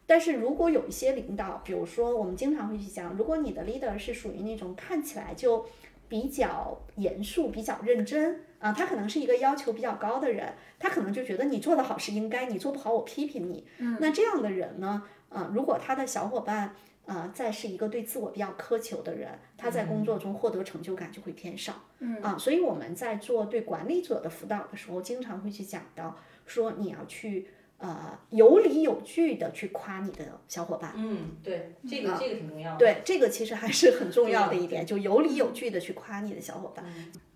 [0.06, 5.66] 但是如果有一些领导，比如说我们经常会去讲，如果你的 leader 是属于那种看起来就。
[6.08, 13.66] 比较严肃、比较认真啊，他可能是一个要求比较高的人，他可能就觉得你做得好是应该，你做不好我批评你。
[13.78, 21.72] 嗯，那这样的人呢，啊，如果他的小伙伴啊，再是一个对自我比较苛求的人，他在工作中获得成就感就会偏少。
[22.00, 27.48] 嗯啊，所以我们在做对管理者的辅导的时候，经常会去讲到说你要去。
[27.78, 32.78] 呃，有理有据的去夸你的小伙伴，嗯，对，这个这个挺重要的。
[32.78, 36.82] 对，这个其实还是很重要的一点， 就有理有据的去夸你的小伙伴。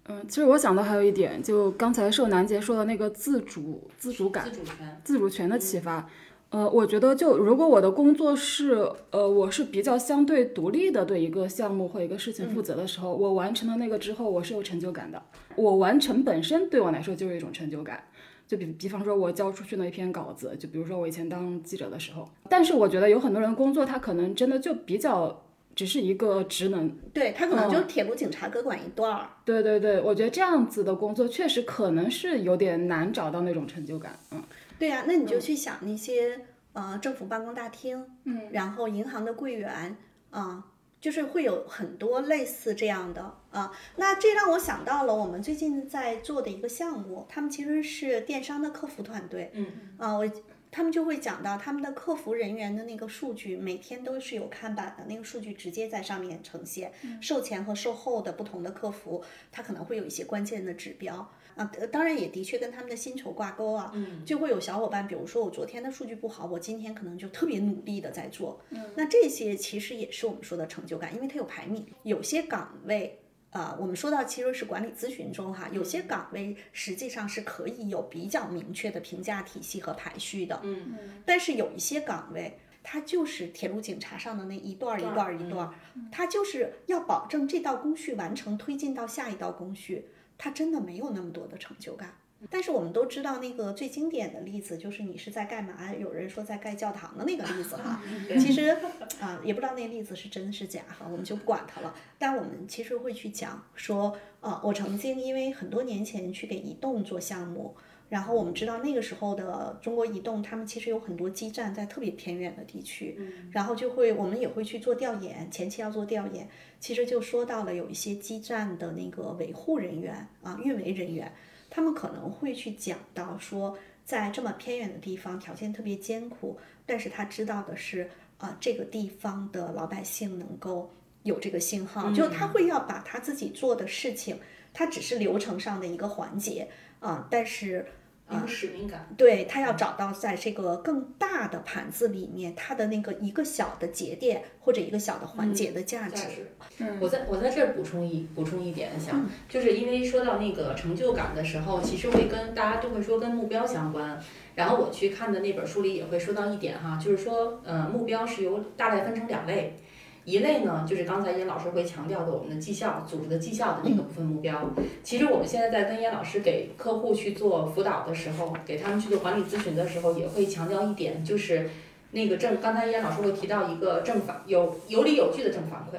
[0.07, 6.09] 嗯，其实我想到还有一点，就刚才受南杰说的那个自主、自主感、自主权、自主权的启发。
[6.51, 15.23] 呃，我觉得就如果我的工作是，呃，我是比较相对独立的，对一个项目或一个事情负责的时候，我完成了那个之后，我是有成就感的。
[15.55, 18.03] 我完成本身对我来说就是一种成就感。
[18.49, 25.45] 就比比方说，我交出去那一篇稿子，就比如说我以前当记者的时候，但是我觉得有很多人工作，他可能真的就比较
[25.77, 29.31] 只是一个职能，对他可能就铁路警察各管一段儿。
[29.45, 34.19] 对对对，我觉得这样子的工作确实可能是有点难找到那种成就感。
[34.33, 34.43] 嗯，
[34.81, 39.97] 对呀，那你就去想那些呃政府办公大厅，嗯，然后银行的柜员
[40.31, 40.67] 啊。
[41.01, 49.67] 就是会有很多类似这样的啊，那这让我想到了我们最近在做的一个项目，他们其实是电商的客服团队，嗯
[49.97, 50.31] 啊，我
[50.71, 61.33] 他们就会讲到他们的客服人员的那个数据，每天都是有看板的，那个数据直接在上面呈现，售前和售后的不同的客服，它可能会有一些关键的指标。
[61.61, 63.93] 啊，当然也的确跟他们的薪酬挂钩啊，
[64.25, 68.59] 就会有小伙伴，比如说我昨天的数据不好，我今天可能就特别努力的在做，
[68.97, 73.19] 那这些其实也是我们说的成就感，因为它有排名，有些岗位，
[73.51, 80.95] 呃，我们说到其实是管理咨询中哈，有些岗位实际上是可以有比较明确的评价体系和排序的，嗯
[81.27, 85.75] 但是有一些岗位，它就是铁路警察上的那一段儿一段儿一段儿，
[86.11, 90.07] 它就是要保证这道工序完成，推进到下一道工序。
[90.43, 92.15] 他真的没有那么多的成就感，
[92.49, 95.95] 但是我们都知道那个最经典的例子就是你是在干嘛？
[95.95, 98.03] 有人说在盖教堂的那个例子哈，
[98.41, 98.75] 其实
[99.21, 101.95] 啊也不知道那例子是真是假哈，我们就不管它了。
[102.19, 107.77] 但我们其实会去讲说，啊，我曾经因为很多年前去给移动做项目，
[108.11, 113.17] 然后我们知道那个时候的中国移动，他们其实有很多基站在特别偏远的地区，
[113.53, 116.49] 然后就会我们也会去做调研，前期要做调研，
[116.81, 121.33] 其实就说到了有一些基站的那个维护人员啊、运维人员，
[121.71, 130.91] 他们可能会去讲到说，在这么偏远的地方，条件特别艰苦，但是他知道的是啊、这个地方的老百姓能够
[131.23, 134.37] 有这个信号，就他会要把他自己做的事情，
[134.73, 136.69] 他只是流程上的一个环节
[136.99, 137.87] 啊、但是。
[138.31, 139.09] 一个使命感。
[139.17, 146.53] 对他要找到在这个更大的盘子里面，他的那个一个小的节点或者一个小的环节的价值。
[146.79, 146.99] 嗯。
[147.01, 154.19] 我在我在这儿补充一补充一点，想就是因为说到那个成就感的时候，其实会跟大家都会说跟目标相关。
[154.55, 159.77] 然后我去看的那本书里也会说到一点哈，就是说，呃，目标是由大概分成两类。
[160.25, 164.71] 一类呢，就是刚才严老师会强调的我们的绩效、组织的绩效的那个部分目标。
[165.03, 171.69] 其实我们现在在跟严老师给客户去做辅导的时候，给他们去做管理咨询的时候，也会强调一点，就是
[172.13, 175.97] 那个正，刚才严老师会提到一个正反有有理有据的正反馈。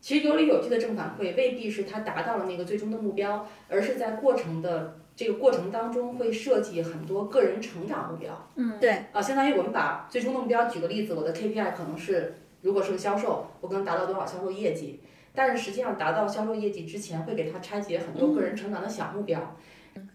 [0.00, 8.48] 其实有理有据的正反馈未必是他达到了那个最终的目标，而是在过程的这个过程当中会设计很多个人成长目标。
[8.54, 15.00] 嗯，对啊，相当于我们把最终的目标，举个例子，我的 KPI 可能是如果是个销售，我可能达到多少销售业绩，
[15.34, 19.56] 但是实际上达到销售业绩之前，会给他拆解很多个人成长的小目标。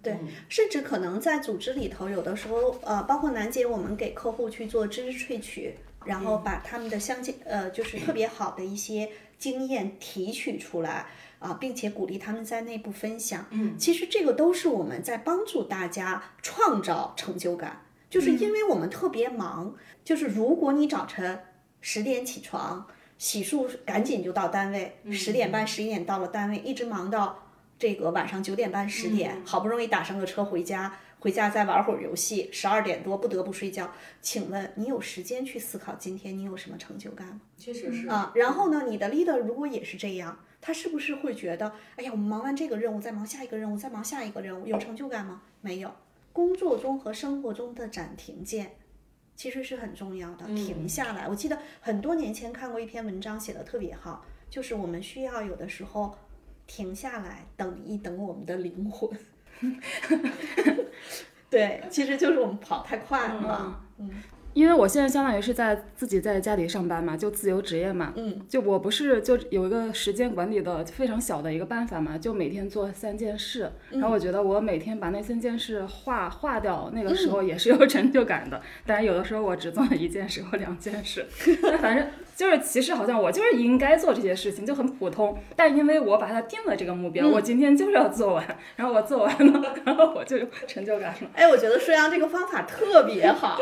[0.04, 5.76] 对嗯甚至可能在组织里头，有的时候，呃，包括楠姐，我们给客户去做知识萃取，
[6.06, 11.08] 然后把他们的相近，呃，就是特别好的一些经验提取出来
[11.40, 13.44] 啊、并且鼓励他们在内部分享。
[13.50, 19.74] 嗯，其实这个都是我们在帮助大家创造成就感，就是因为我们特别忙，
[20.04, 21.40] 就是如果你早晨
[21.82, 27.44] 十点起床，洗漱赶紧就到单位，十点半十一点到了单位，一直忙到
[27.78, 33.92] 这个晚上九点半十点，好不容易打上个车回家，回家再玩会儿游戏，十二点多不得不睡觉。
[34.22, 37.42] 请问你有时间去思考今天你有什么成就感吗？
[37.58, 45.42] 确实是啊，然后呢，你的 leader 如果也是这样，他是不是会觉得，哎呀，我们忙完这个任务，再忙下一个任务，再忙下一个任务，有成就感吗？
[45.62, 45.92] 没有。
[46.34, 48.72] 工作中和生活中的暂停键，
[49.42, 51.28] 其实是很重要的，停下来。
[51.28, 56.16] 我记得很多年前看过一篇文章，写的特别好，就是我们需要有的时候
[56.68, 59.10] 停下来，等一等我们的灵魂。
[61.50, 63.84] 对，其实就是我们跑太快了。
[64.54, 78.62] 因为我现在相当于是在自己在家里上班嘛，就自由职业嘛，嗯，就我不是就有一个时间管理的非常小的一个办法嘛，就每天做三件事，然后我觉得我每天把那三件事划划掉，那个时候也是有成就感的。
[78.86, 81.26] 当然有的时候我只做了一件事或两件事，
[81.62, 82.08] 但反正
[82.42, 91.30] 就是其实好像我就是应该做这些事情，就很普通，但因为我把它定了这个目标，我今天就是要做完，然后我做完了，然后我就有成就感了。
[91.36, 93.60] 哎，我觉得舒阳这个方法特别好，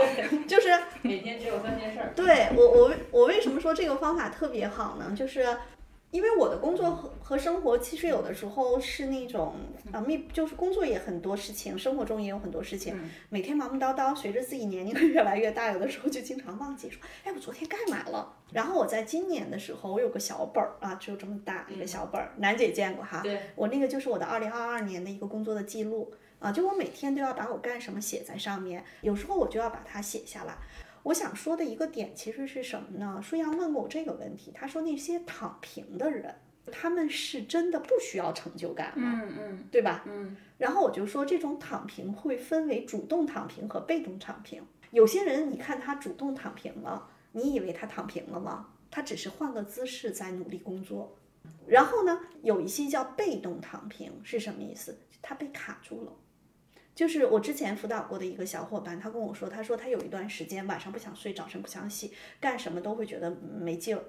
[0.48, 0.70] 就是
[1.02, 2.14] 每天只有三件事儿。
[2.16, 5.14] 对我我为我为什么说这个方法特别好呢？
[5.14, 5.46] 就是
[6.12, 9.54] 因为我的工作和和生活其实有的时候是那种
[9.92, 14.16] 啊密，就是工作也很多事情，生活中也有很多事情，每天忙忙叨叨。
[14.16, 18.36] 随着自己年龄越来越大，有的时候就经常忘记说，哎，我昨天干嘛了？
[18.52, 23.22] 然后我在今年的时候，我有个小本儿啊，只有这么大一个小本儿，楠姐见过哈。
[23.22, 30.58] 对，我那个就是我的二零二二年的一个工作的记录啊，就我每天都要把我干什么写在上面，有时候我就要把它写下来。
[31.04, 33.22] 我想说的一个点其实是什么呢？
[33.24, 36.36] 舒阳问过我这个问题，他说那些躺平的人，
[36.72, 39.22] 他们是真的不需要成就感吗？
[39.24, 40.04] 嗯嗯对吧？
[40.06, 44.62] 嗯，然后我就说，这种躺平会分为主动躺平和被动躺平。
[44.92, 48.68] 有些人，你看他主动躺平了，你以为他躺平了吗？
[48.92, 51.16] 他只是换个姿势在努力工作。
[51.68, 54.98] 然后呢，有一些叫被动躺平是什么意思？
[55.22, 56.12] 他被卡住了。
[57.00, 64.04] 就是我之前辅导过的一个小伙伴，他跟我说，他说他有一段时间晚上不想睡，早晨不想洗，干什么都会觉得没劲儿。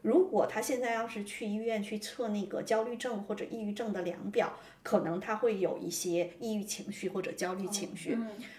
[0.00, 8.18] 如果他现在要是去医院去测那个焦虑症或者抑郁症的量表，可能他会有一些抑郁情绪或者焦虑情绪。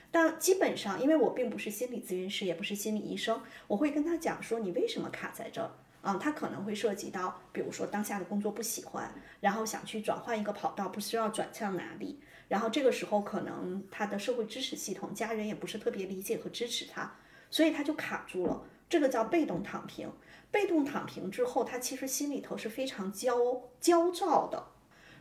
[0.09, 5.69] 但基本上，因为我并不是心理咨询师，也不是心理医生，我会跟他讲说你为什么卡在这儿。
[6.01, 12.19] 啊、他可能会涉及到，比如说当下的工作不喜欢，然后想去转换一个跑道，不知道转向哪里，
[12.53, 17.11] 然后这个时候可能他的社会支持系统、家人也不是特别理解和支持他，
[17.49, 18.61] 所以他就卡住了。
[18.87, 20.07] 这个叫被动躺平。
[20.51, 24.67] 被动躺平之后，他其实心里头是非常焦焦躁的。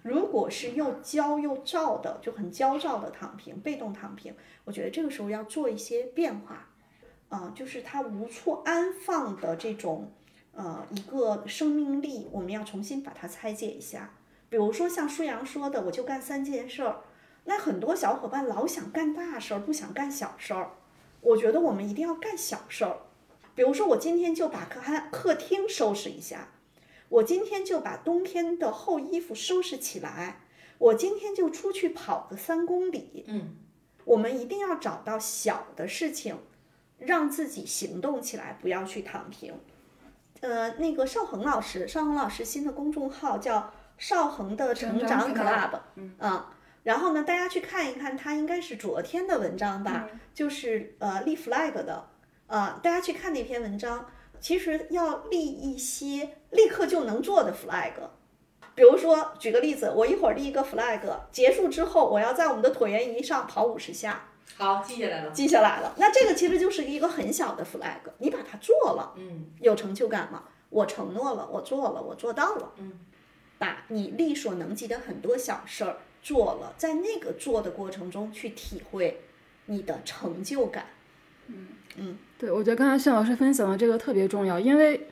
[0.02, 6.68] 如果是又焦又躁的，就很焦躁的躺平，被动躺平，我觉得这个时候要做一些变化，
[7.30, 10.12] 啊、就是他无处安放的这种
[10.52, 14.10] 呃一个生命力，我们要重新把它拆解一下。
[14.50, 17.00] 比如说像舒阳说的，我就干三件事儿，
[17.44, 20.70] 那很多小伙伴老想干大事儿，不想干小事儿。
[21.20, 22.98] 我觉得我们一定要干小事儿，
[23.54, 26.48] 比如说我今天就把客 khách 客厅收拾一下，
[27.08, 30.40] 我今天就把冬天的厚衣服收拾起来，
[30.78, 33.24] 我今天就出去跑个三公里。
[33.28, 33.56] 嗯，
[34.04, 36.38] 我们一定要找到小的事情，
[36.98, 39.54] 让自己行动起来，不要去躺平。
[40.40, 46.52] 呃，那个邵恒老师，邵恒老师新的公众号叫邵恒的成成长长 Club，嗯啊，
[46.82, 52.08] 然后呢，大家去看一看，它应该是昨天的文章吧，就是呃立 flag 的，
[52.46, 54.06] 呃，大家去看那篇文章，
[54.40, 57.92] 其实要立一些立刻就能做的 flag。
[58.74, 65.30] 比如说，举个例子，我一会儿立一个 flag，结束之后，我要在我们的椭圆仪上跑五十下，好，记下来了。
[65.30, 65.94] 记下来了。
[65.98, 70.44] 那这个其实就是一个很小的 flag，你把它做了，嗯，有成就感吗？
[70.70, 72.72] 我承诺了，我做了，我做到了。
[72.78, 72.98] 嗯，
[73.58, 79.20] 把你力所能及的很多小事儿做了，在那个做的过程中去体会
[79.66, 80.86] 你的成就感。
[81.48, 81.66] 嗯
[81.96, 85.08] 嗯对，我觉得刚才炫老师分享的这个特别重要，因为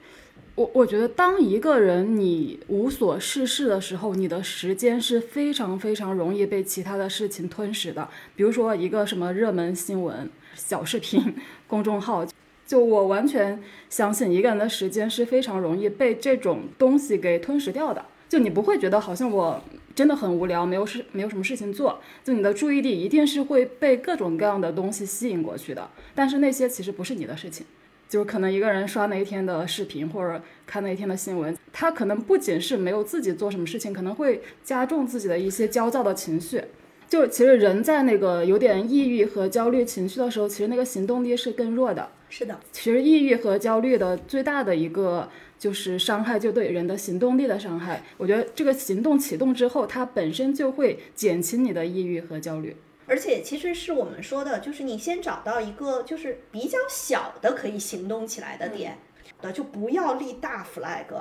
[0.54, 8.08] 我我觉得当一个人你无所事事的时候，你的时间是非常非常容易被其他的事情吞噬的。
[8.36, 11.34] 比如说一个什么热门新闻、小视频、
[11.66, 12.26] 公众号，
[12.66, 18.06] 就我完全相信一个人的时间是非常容易被这种东西给吞噬掉的。
[18.30, 19.60] 就你不会觉得好像我
[19.94, 25.90] 真的很无聊，没有事，没有什么事情做，就你的注意力一定是会被各种各样的东西吸引过去的。
[26.14, 27.66] 但是那些其实不是你的事情。
[28.08, 36.62] 就是可能一个人刷那一天的视频或者看那一天的新闻，他可能不仅是没有自己做什么事情，可能会加重自己的一些焦躁的情绪。
[37.08, 42.08] 就其实人在那个有点抑郁和焦虑情绪的时候，其实那个行动力是更弱的。
[42.28, 45.28] 是的，其实抑郁和焦虑的最大的一个
[45.60, 48.02] 就是伤害，就对人的行动力的伤害。
[48.16, 52.74] 我觉得这个行动启动之后，它本身就会减轻你的抑郁和焦虑。
[53.06, 58.96] 而且其实是我们说的，就是你先找到一个就是比较小的可以行动起来的点，
[59.42, 61.12] 的就不要立大 flag，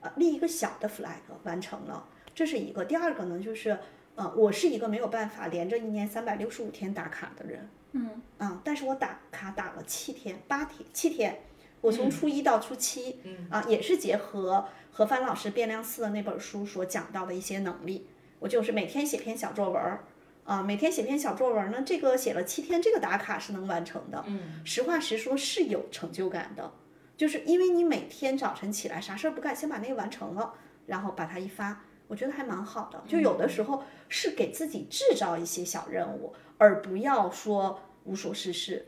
[0.00, 2.84] 呃，立一个小的 flag 完成了，这是一个。
[2.84, 3.78] 第二个呢，就是
[4.16, 11.38] 呃，我是一个没有办法连着一年三百六十五天打卡的人，嗯啊，但是我打卡打了七天、八天、七天，
[11.84, 18.06] 我从初一到初七，嗯啊，也是结合何帆老师变量四的那本书所讲到的一些能力，
[18.38, 20.04] 我就是每天写篇小作文儿。
[20.44, 24.24] 啊，每天写篇小作文儿呢，这个写了七天，这个打卡是能完成的。
[24.26, 26.72] 嗯，实话实说是有成就感的，
[27.18, 30.54] 就是因为你每天早晨起来啥事儿不干，先把那个完成了，
[30.86, 33.02] 然后把它一发，我觉得还蛮好的。
[33.06, 38.86] 就有的时候是给自己制造一些小任务，而不要说无所事事。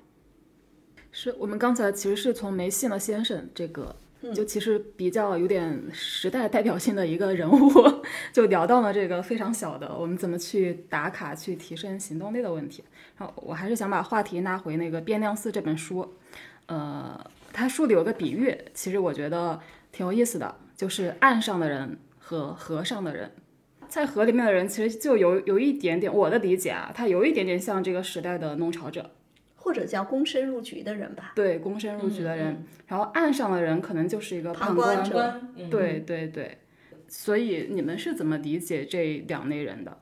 [1.19, 3.97] 是我们刚才其实是从梅西呢先生这个，
[4.35, 7.59] 就其实比较有点时代代表性的一个人物，
[8.35, 12.85] 就聊到了这个非常小的我们怎么去打卡、去提升行动力的问题。
[13.17, 16.07] 然后我还是想把话题拉回那个《变量四》这本书，
[16.67, 17.19] 呃，
[17.51, 19.59] 它书里有个比喻，其实我觉得
[19.91, 23.31] 挺有意思的，就是岸上的人和河上的人。
[23.89, 29.13] 在河里面的人其实就有有一点点，我的理解啊，他有一点点像这个时代的弄潮者，
[29.67, 35.41] 或者叫躬身入局的人吧，对，躬身入局的人，然后岸上的人可能就是一个旁观观者。
[35.69, 36.59] 对对对，
[37.09, 39.99] 所以你们是怎么理解这两类人的？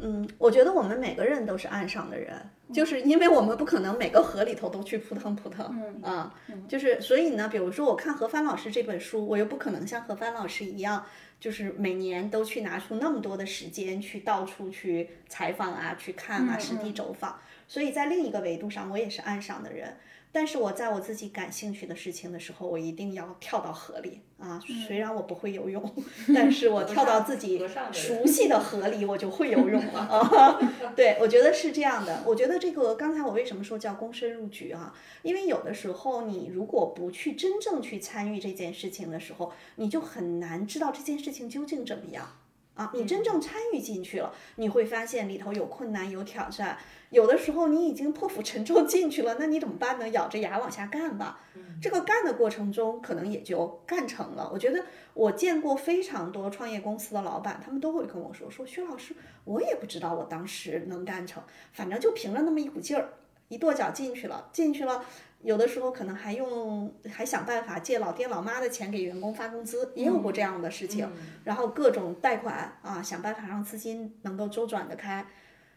[0.00, 2.34] 嗯，我觉得我们每个人都是岸上的人，
[2.72, 5.64] 就是因为我们不可能每个河里头都去扑腾扑腾，
[6.02, 6.34] 啊，
[6.68, 11.06] 就是所以呢，比如说我看何帆老师这本书，我又不可能像何帆老师一样，
[11.38, 17.38] 就是每年都去拿出那么多的时间去到处去采访啊，去看啊，实地走访，
[17.68, 19.96] 所以在另一个维度上，我也是岸上的人。
[20.34, 24.60] 但是我在我自己感兴趣的事情的时候，我一定要跳到河里啊！
[24.88, 25.94] 虽然我不会游泳，
[26.34, 30.58] 但是我跳到自己熟悉的河里，我就会游泳了啊！
[30.96, 32.24] 对，我觉得是这样的。
[32.26, 34.92] 我觉得这个刚才我为什么说叫躬身入局啊？
[35.22, 42.40] 因为有的时候你如果不去真正去参与这件事情的时候，你就很难知道这件事情究竟怎么样。
[42.74, 46.76] 啊，你真正参与进去了，你会发现里头有困难、有挑战。
[47.10, 50.08] 有的时候你已经破釜沉舟进去了，那你怎么办呢？
[50.08, 51.40] 咬着牙往下干吧。
[51.80, 54.50] 这个干的过程中，可能也就干成了。
[54.52, 59.14] 我觉得我见过非常多创业公司的老板，他们都会跟我说：“说薛老师，
[59.44, 63.12] 我也不知道我当时能干成，反正就凭着那么一股劲儿，
[63.48, 65.04] 一跺脚进去了，进去了。”
[65.44, 71.06] 有的时候可能还用还想办法借老爹老妈的钱给员工发工资，也有过这样的事情。
[71.44, 75.26] 然后各种贷款啊，想办法让资金能够周转得开。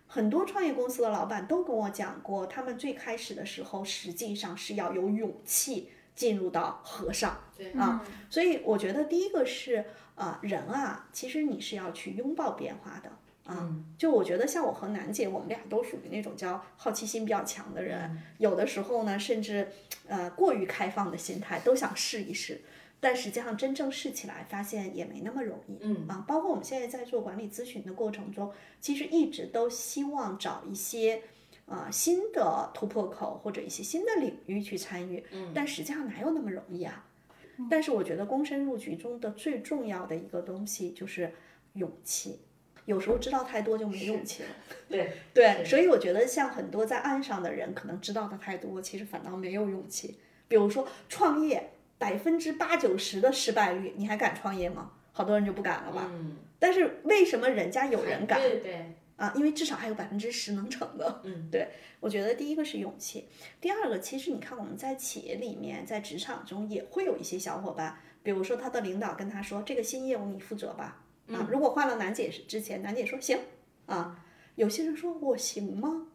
[0.08, 8.02] 很多创业公司的老板都跟我讲过，他们最开始的时候实际上是要有勇气进入到和尚对啊。
[8.30, 9.84] 所以我觉得第一个是
[10.16, 13.12] 呃人啊，其实你是要去拥抱变化的
[13.48, 13.76] 啊。
[13.98, 19.68] 就我觉得像我和楠姐，我们俩都属于那种叫好奇心比较强的人，有的时候呢，甚至
[20.08, 22.62] 呃过于开放的心态，都想试一试。
[23.00, 25.78] 但实际上真正试起来，发现也没那么容易。
[25.82, 31.22] 嗯啊，包括我们现在在做管理咨询的过程中，其实一直都希望找一些
[31.68, 35.24] 呃新的突破口或者一些新的领域去参与。
[35.32, 37.06] 嗯，但实际上哪有那么容易啊？
[37.70, 41.32] 但是我觉得躬身入局中的最重要的一个东西就是
[41.74, 42.40] 勇气。
[42.88, 44.50] 有时候知道太多就没勇气了。
[44.90, 50.18] 对 对，所以我觉得像很多在岸上的人，可能知道的太多，其实反倒没有勇气。
[50.48, 54.94] 比如说创业，百分之八九十的失败率，你还敢创业吗？
[55.12, 56.10] 好多人就不敢了吧。
[56.10, 59.34] 嗯，但是为什么人家有人敢对对，啊？
[59.36, 61.22] 因为至少还有百分之十能成的。
[61.26, 61.68] 嗯，对，
[62.00, 63.28] 我觉得第一个是勇气，
[63.60, 71.04] 第二个其实你看我们在企业里面，在职场中也会有一些小伙伴，比如说他的领导跟他说，这个新业务你负责吧。
[71.32, 73.40] 啊，如果换了楠姐之前，楠姐说行
[73.86, 74.24] 啊，
[74.56, 76.08] 有些人说我行吗？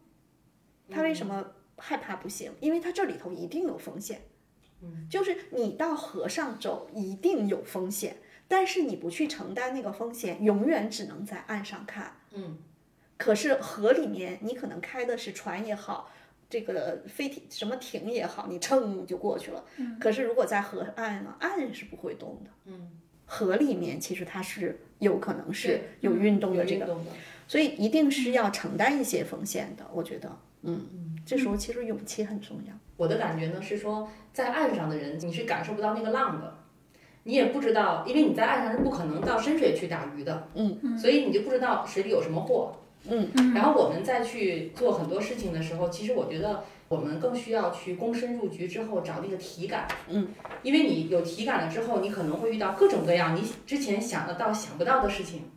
[0.91, 2.53] 他为什么害怕不行？
[2.61, 4.23] 因为他这里头一定有风险。
[4.83, 8.17] 嗯，就是你到河上走一定有风险，
[8.49, 12.21] 但是你不去承担那个风险，永远只能在岸上看。
[12.33, 12.59] 嗯，
[13.17, 16.11] 可是河里面你可能开的是船也好，
[16.51, 19.65] 这个飞艇什么艇也好，你蹭就过去了。
[19.77, 22.51] 嗯，可是如果在河岸呢，岸是不会动的。
[22.65, 22.91] 嗯，
[23.35, 26.95] 河里面其实它是有可能是有运动的这个，
[27.49, 29.83] 所以一定是要承担一些风险的。
[29.91, 30.31] 我觉得，
[30.65, 32.75] 嗯，这时候其实勇气很重要。
[32.99, 36.59] 我的感觉呢是说，在岸上的人你是感受不到那个浪的，
[37.23, 42.77] 你也不知道，因为你在岸上是不可能到深水去打鱼的，嗯，所以你就不知道水里有什么货，
[43.09, 50.29] 嗯，然后我们再去做很多事情的时候，其实我觉得我们更需要去躬身入局之后找那个体感，嗯，
[50.63, 55.51] 因为你有体感了之后，你可能会遇到各种各样你之前想得到想不到的事情，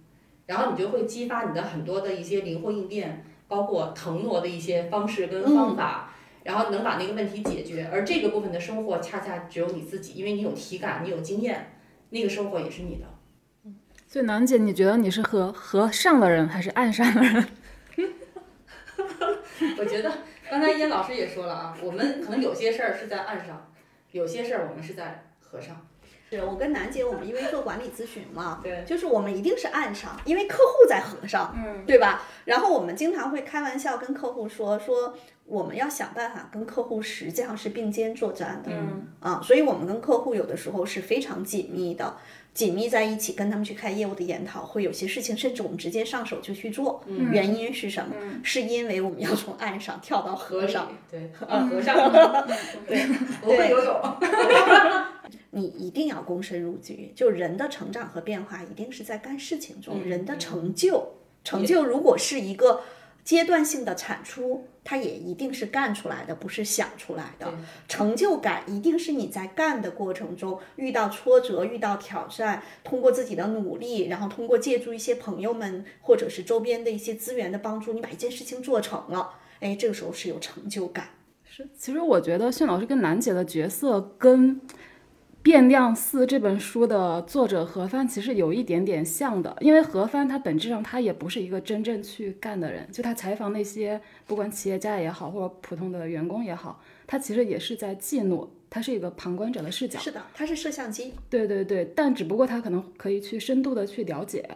[0.46, 6.12] 然后你就会激发你的很多的一些灵活应变，包括腾挪的一些方式跟方法。
[6.46, 11.72] 然后能把那个问题解决，而这个部分的收获恰恰只有你自己，因为你有体感，你有经验，
[12.12, 13.72] 那个收获也是你的。
[14.08, 17.48] 所以楠姐，你觉得你是和和上的人还是岸上的人？
[19.80, 20.12] 我觉得
[20.50, 23.72] 刚才燕老师也说了啊，我们可能有些事儿是在岸上，
[24.12, 25.86] 有些事儿我们是在河上。
[26.38, 32.24] 是我跟楠姐，我们因为做管理咨询嘛， 对就是我们一定是岸上，因为客户在河上，嗯，对吧？
[32.46, 42.18] 然后我们经常会开玩笑跟客户说，说我们要想办法跟客户实际上是并肩作战的，嗯啊，所以我们跟客户有的时候是非常紧密的，
[42.54, 48.16] 紧密在一起，跟他们去开业务的研讨会，有些事情甚至我们直接上手就去做，嗯原因是什么？
[48.44, 50.92] 是因为我们要从岸上跳到河上。
[51.12, 51.96] 对， 啊，河上，
[52.88, 53.06] 对，
[53.42, 54.02] 不会游泳。
[55.56, 61.14] 你一定要躬身入局，就人的成长和变化一定是在干事情中，嗯人的成就，
[61.46, 62.82] 成就如果是一个
[63.24, 67.52] 阶段性的产出，它也一定是干出来的，不是想出来的。
[67.88, 81.08] 成就感一定是你在干的过程中遇到挫折、遇到挑战，通过自己的努力，然后通过借助一些朋友们或者是周边的一些资源的帮助，你把一件事情做成了，哎，这个时候是有成就感。
[81.48, 84.56] 是，其实我觉得炫老师跟楠姐的角色跟
[85.46, 100.00] 《变量四》这本书的作者何帆其实有一点点像的，因为何帆他本质上他也不是一个真正去干的人，就他采访那些不管企业家也好，或者普通的员工也好，他其实也是在记录，他是一个旁观者的视角。
[100.00, 101.14] 是的，他是摄像机。
[101.30, 104.50] 对对对，但只不过他可能可以去深度的去了解，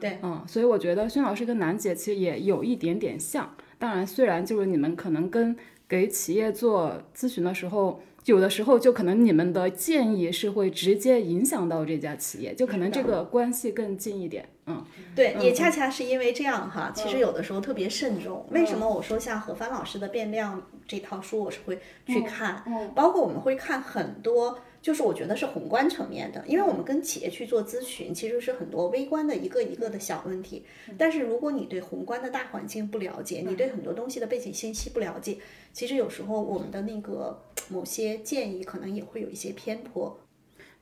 [0.00, 3.52] 对，嗯，所以我觉得轩老师跟楠姐其实也有一点点像。
[3.80, 5.56] 当然，虽然就是你们可能跟
[5.88, 14.48] 给企业做咨询的时候，有的时候就可能你们的建议是会直接影响到这家企业，就可能这个关系更近一点。
[14.66, 18.44] 嗯，对，也恰恰是因为这样哈，其实有的时候特别慎重。
[18.50, 20.58] 为什么我说像何帆老师的《变量》
[20.88, 22.64] 这套书，我是会去看，
[22.96, 30.64] 包括我们会看很多，就是我觉得是宏观层面的，因为我们跟企业去做咨询，其实是很多微观的一个一个的小问题。
[30.96, 35.38] 但是如果你对宏观的大环境不了解，你对很多东西的背景信息不了解，
[35.72, 40.16] 其实有时候我们的那个某些建议可能也会有一些偏颇。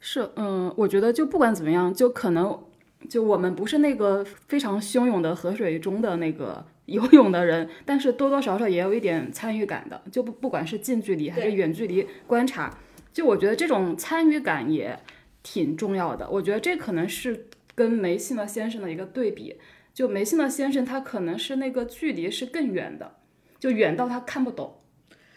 [0.00, 2.62] 是，嗯，我觉得就不管怎么样，就可能
[3.08, 12.78] 就我们不是那个非常汹涌的河水中的那个 游泳的人，但是多多少少也有一点参与感的，就不不管是近距离还是远距离观察，
[13.14, 15.00] 就我觉得这种参与感也
[15.42, 16.28] 挺重要的。
[16.28, 19.56] 我觉得这可能是跟梅西诺先生的一个对比，
[19.94, 23.16] 就梅西诺先生他可能是那个距离是更远的，
[23.58, 24.80] 就远到他看不懂。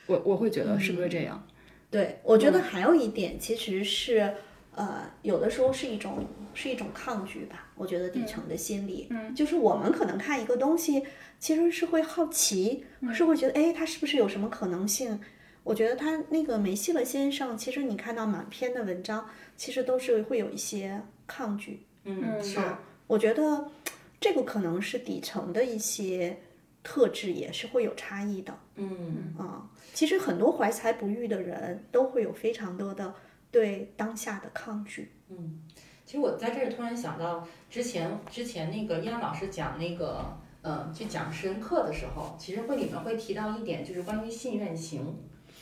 [0.07, 1.47] 我我会觉得是不是这样？
[1.89, 4.33] 对，我觉得还有一点其实是。
[4.77, 6.23] 呃，有的时候是一种
[6.53, 11.01] 是一种抗拒吧，我觉得底层的心理，嗯，就是我们可能看一个东西，
[11.39, 15.19] 其实是会好奇，是会觉得，哎，它是不是有什么可能性？
[15.67, 22.57] 我觉得他那个梅西勒先生，其实你看到满篇的文章，其实都是会有一些抗拒，嗯，是，
[23.05, 23.69] 我觉得
[24.17, 26.39] 这个可能是底层的一些
[26.81, 33.13] 特质，也是会有差异的，嗯啊，其实很多怀才不遇的人都会有非常多的
[33.51, 35.61] 对当下的抗拒，嗯，
[36.05, 40.23] 其实我在这儿突然想到，之前之前那个依安老师讲那个，
[40.61, 45.13] 嗯，去讲诗人课的时候，其实会里面会提到一点，就是关于信愿行。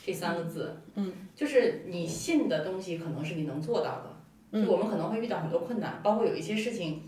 [0.06, 7.02] 这三个字，嗯，就是你信的东西可能是你能做到的，就我们可能会遇到很多困难，包括有一些事情，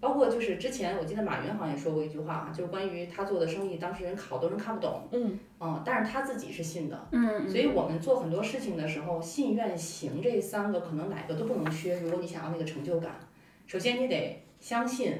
[0.00, 12.00] 包括就是之前我记得马云好像也说过一句话，就是关于他做的生意，当时人好多人看不懂，嗯，嗯，但是他自己是信的，嗯，所以我们做很多事情的时候，信愿行这三个可能哪个都不能缺。
[12.00, 13.20] 如果你想要那个成就感，
[13.66, 15.12] 首先你得相信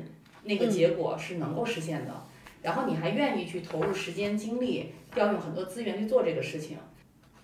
[0.45, 2.23] 那个结果是能够实现的，
[2.63, 6.79] 然后你还愿意去投入时间精力，调用很多资源去做这个事情。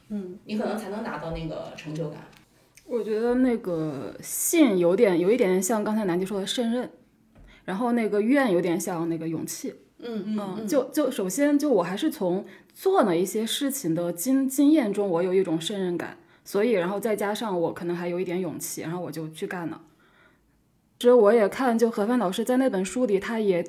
[0.09, 2.21] 嗯，你可能才能拿到那个成就感。
[2.87, 6.91] 我觉得那个信有点有一点像刚才南迪说的胜任，
[7.65, 9.75] 然后那个愿有点像那个勇气。
[10.01, 12.45] 嗯嗯，就就首先就我还是从
[12.75, 19.81] 做了一些事情的经经验中，我有一种胜任感，所以然后再加上我可能还有一点勇气，然后我就去干了。
[20.99, 23.65] 其实我也看，就何帆老师在那本书里，他也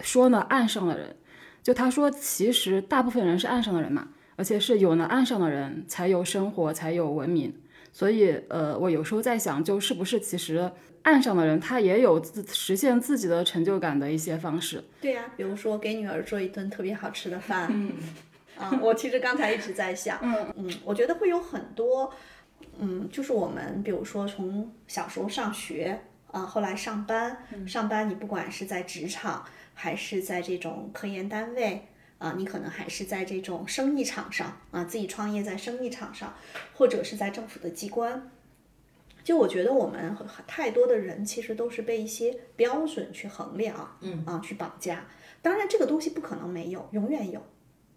[0.00, 1.16] 说呢，岸上的人，
[1.62, 4.08] 就他说其实大部分人是岸上的人嘛。
[4.36, 7.52] 而且是有了岸上的人才有生活，才有文明。
[7.92, 10.70] 所以，呃，我有时候在想，就是不是其实
[11.00, 14.84] 岸上的人他也有自实现自己的成就感的一些方式？
[15.00, 17.68] 对呀，比如说给女儿做一顿特别好吃的饭。
[17.72, 17.92] 嗯，
[18.58, 22.12] 啊，我其实刚才一直在想，嗯嗯，我觉得会有很多，
[22.78, 25.98] 嗯，就是我们比如说从小时候上学
[26.30, 31.86] 啊，后来上班，上班你不管是在职场还是在这种科研单位。
[32.18, 36.34] 啊，你可能还是在这种生意场上啊，自己创业在生意场上，
[36.74, 38.30] 或者是在政府的机关。
[39.22, 45.04] 就我觉得我们太多的人其实都是被一些标准去衡量，嗯啊，去绑架。
[45.42, 47.42] 当然这个东西不可能没有，永远有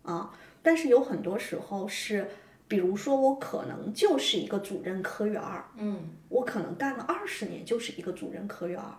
[0.02, 0.34] 啊。
[0.62, 2.28] 但是有很多时候是，
[2.68, 8.98] 比如说我可能就是一个主任科员儿，嗯，我可能干了二十年就是一个主任科员儿。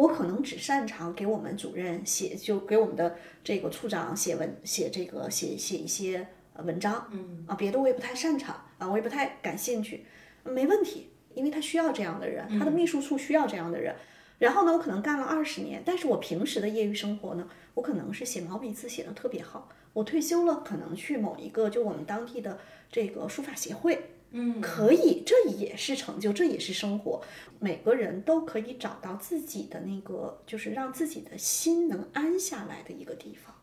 [0.00, 6.26] 我可能只擅长给我们主任写，就给我们的这个处长写文，写这个写写一些
[6.64, 10.06] 文章，嗯啊，别的我也不太擅长啊，我也不太感兴趣，
[10.42, 13.94] 没问题，因为他需要这样的人，他的秘书处需要这样的人。
[14.38, 19.68] 然后呢，我可能干了二十年，但是我平时的业余生活呢，我可能是写毛笔字写的特别好。
[19.92, 22.58] 我退休了，可能去某一个就我们当地的
[22.90, 24.12] 这个书法协会。
[24.32, 27.20] 嗯，可以，这也是成就，这也是生活。
[27.58, 33.54] 每个人都可以找到自己的那个，就是让自己的心能安下来的一个地方。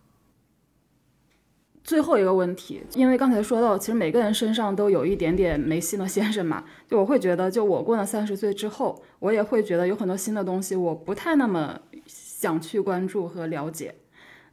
[1.83, 13.95] 最后一个问题，因为刚才说到，其实每个人身上都有一点点梅西的先生嘛， 就我会觉得，就我过了三十岁之后，我也会觉得有很多新的东西，我不太那么想去关注和了解。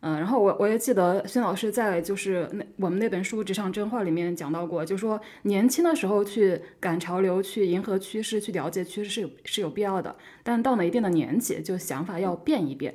[0.07, 12.95] 嗯，然后我我也记得孙老师在就是那我们那本书《职场真话》里面讲到过，就说年轻的时候去赶潮流、去迎合趋势、去了解趋势是有是有必要的，但到了一定的年纪，就想法要变一变。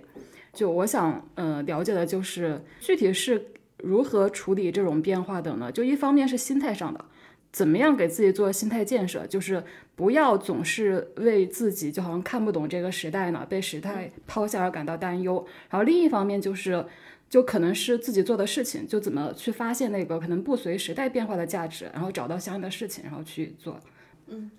[0.54, 3.44] 就我想，呃，了解的就是具体是
[3.78, 5.72] 如何处理这种变化的呢？
[5.72, 7.04] 就一方面是心态上的，
[7.52, 9.64] 怎么样给自己做心态建设，就是
[9.96, 15.46] 不要总是为自己就好像看不懂这个时代呢，被时代抛下而感到担忧。
[15.70, 16.86] 然后另一方面就是。
[17.30, 23.80] 就可能是自己做的事情，就怎么去发现那个可能不随时代变化的价值，然后找到相应的事情，然后去做。
[24.26, 24.50] 嗯，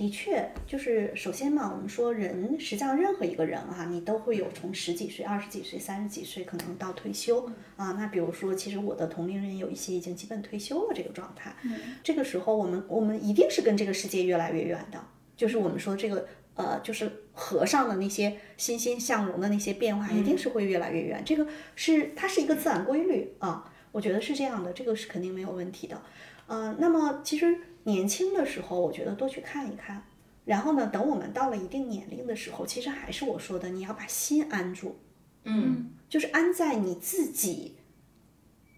[0.00, 7.46] 的确，就是首先嘛，我们说人，实际上任何一个人啊，你都会有从十几岁、二十几岁、三十几岁，可能到退休
[7.76, 7.92] 啊。
[7.98, 11.54] 那比如说，其实我的同龄人有一些已经基本退休了这个状态。
[11.64, 14.98] 嗯，这个时候我们我们一定是跟这个世界越来越远的，
[15.36, 16.26] 就是我们说这个。
[16.56, 21.22] 呃，就是河上的那些欣欣向荣的那些变化，一定是会越来越远。
[21.24, 26.02] 这个是它是一个自然规律啊，我觉得是这样的，这个是肯定没有问题的。
[26.48, 30.04] 呃，那么其实年轻的时候，我觉得多去看一看，
[30.44, 34.96] 然后呢，等我们到了一定年龄的时候，其实还是我说的，你要把心安住，
[35.44, 37.76] 嗯，就是安在你自己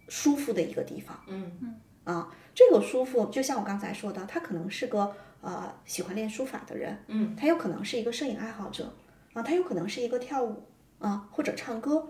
[0.08, 1.52] 舒服的一个地方，嗯。
[1.60, 5.14] 嗯，啊，这个舒服就像我刚才说的，他可能是个。
[5.42, 8.94] 呃，喜欢练书法的人，嗯，他有可能是一个摄影爱好者，
[9.32, 10.62] 啊，他有可能是一个跳舞。
[11.00, 12.06] 啊，或者唱歌，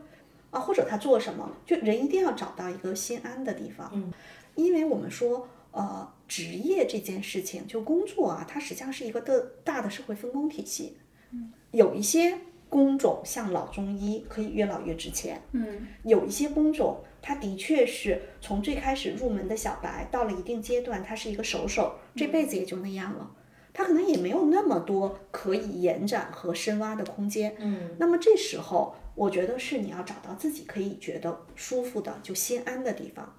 [0.51, 4.12] 啊，或者他做什么，就人一定要找到一个心安的地方，嗯，
[4.55, 10.97] 因为我们说呃，职业这件事情，就工作啊，它实际上是一个的大的社会分工体系。
[11.33, 23.31] 嗯有一些工种像老中医可以越老越值钱，嗯，有一些工种，它的确是从最开始入门的小白，到了一定阶段，他是一个手手，这辈子也就那样了。
[23.75, 27.55] 他可能也没有那么多可以延展和深挖的空间。
[27.59, 33.35] 嗯，那么这时候，我觉得是你要找到自己可以觉得舒服的、就心安的地方。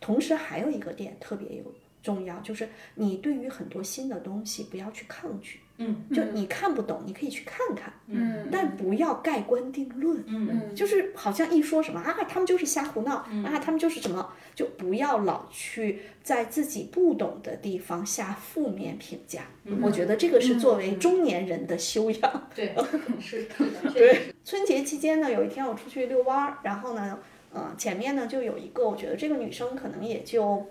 [0.00, 1.64] 同时还有一个点特别有
[2.02, 5.60] 重要，就是你对于很多新的东西不要去抗拒。
[5.80, 10.24] 嗯，就你看不懂，你可以去看看，嗯但不要盖棺定论。
[10.26, 19.42] 嗯就是好像一说什么啊，他们就是瞎胡闹、啊，他们就是什么，就不要老去在自己不懂的地方下负面评价。
[19.80, 22.48] 我觉得这个是作为中年人的修养。
[22.56, 22.74] 对，
[23.20, 23.48] 是 是
[23.84, 24.34] 的，对。
[24.44, 27.20] 春节期间呢，有一天我出去遛弯儿，然后呢，
[27.54, 30.66] 嗯、前面呢就有一个，我觉得这个女生可能也就，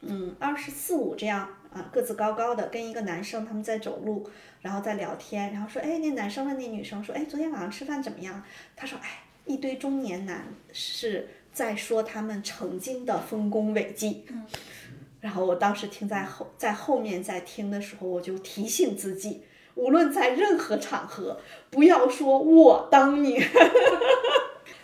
[0.00, 4.28] 嗯，二十四五这样啊，个子高高的，跟一个男生他们在走路，
[4.60, 8.42] 然后在聊天，然后说，哎，那男生问那女生说，哎，昨天晚上吃饭怎么样？
[8.74, 14.24] 她说，哎，一堆中年男是在说他们曾经的丰功伟绩。
[14.28, 14.46] 嗯
[15.18, 19.42] 然后我当时听在后在后面在听的时候，我就提醒自己，
[19.74, 23.42] 无论在任何场合，不要说我当年。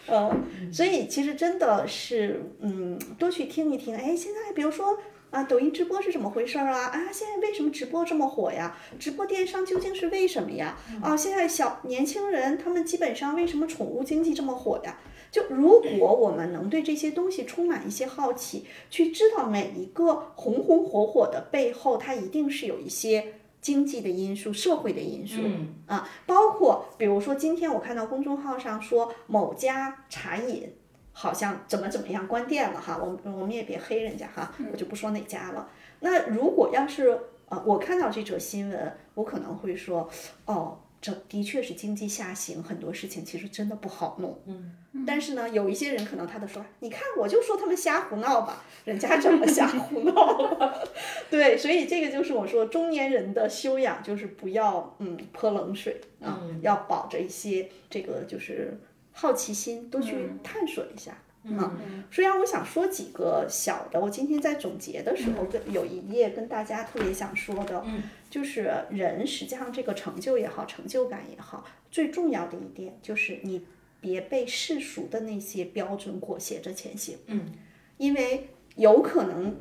[0.07, 0.35] 呃，
[0.73, 3.97] 所以其实真的是，嗯，多去听一听。
[3.97, 4.99] 哎，现在比如说
[5.31, 6.87] 啊，抖音直播是怎么回事儿啊？
[6.87, 8.77] 啊，现在为什么直播这么火呀？
[8.99, 10.77] 直播电商究竟是为什么呀？
[11.01, 14.99] 啊，现在小年轻人他们基本上为什么宠物经济这么火呀？
[15.31, 25.41] 就如果我们能对这些东西充满一些好奇，去知道每一个红红火火的背后，它一定是有一些经济的因素、社会的因素。
[25.43, 30.71] 嗯啊，包括比如说今天我看到公众号上说某家茶饮
[31.13, 35.69] 好像怎么怎么样关店了哈，我们我们也别黑人家哈，我就不说哪家了。
[36.01, 40.09] 那如果要是呃我看到这则新闻，我可能会说，
[40.47, 44.41] 哦，这的确是经济下行，很多事情其实真的不好弄。
[44.47, 50.73] 嗯但是呢，有一些人可能他的说，你看我就说他们瞎胡闹吧，人家怎么瞎胡闹？
[51.29, 58.79] 对，所以这个就是我说中年人的修养，就是不要嗯泼冷水啊，嗯要保着一些这个就是
[59.13, 61.19] 好奇心，多去探索一下。
[61.59, 61.77] 啊，
[62.11, 68.03] 虽然我想说几个小的，我今天在总结的时候跟有一页跟大家特别想说的，嗯。
[68.31, 73.67] 就是人实际上这个成就也好，成就感也好，最重要的一点就是你
[74.01, 77.19] 别被世俗的那些标准裹挟着前行。
[77.27, 77.53] 嗯。
[77.99, 79.57] 因为有可能，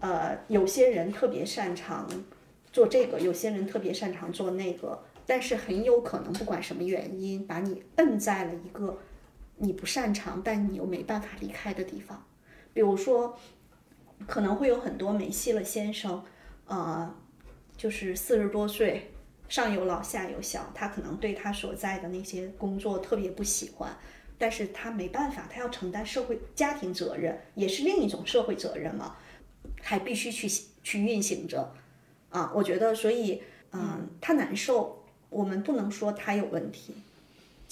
[0.00, 2.08] 呃，有些人特别擅长
[2.72, 8.98] 做这个，有些人特别擅长做那个，但是很有可能不管什么原因，把你摁在了一个
[9.56, 12.24] 你不擅长，但你又没办法离开的地方。
[12.72, 13.38] 比如说，
[14.26, 16.24] 可能会有很多梅西了先生，
[16.66, 17.14] 呃，
[17.76, 19.10] 就是四十多岁，
[19.48, 23.96] 上有老下有小，他可能对他所在的那些工作特别不喜欢。
[24.38, 29.16] 但是他没办法，他要承担社会家庭责任，也是另一种社会责任嘛，
[29.80, 30.48] 还必须去
[30.82, 31.72] 去运行着，
[32.30, 33.40] 啊，我觉得，所以，
[33.70, 36.92] 嗯，他难受，我们不能说他有问题，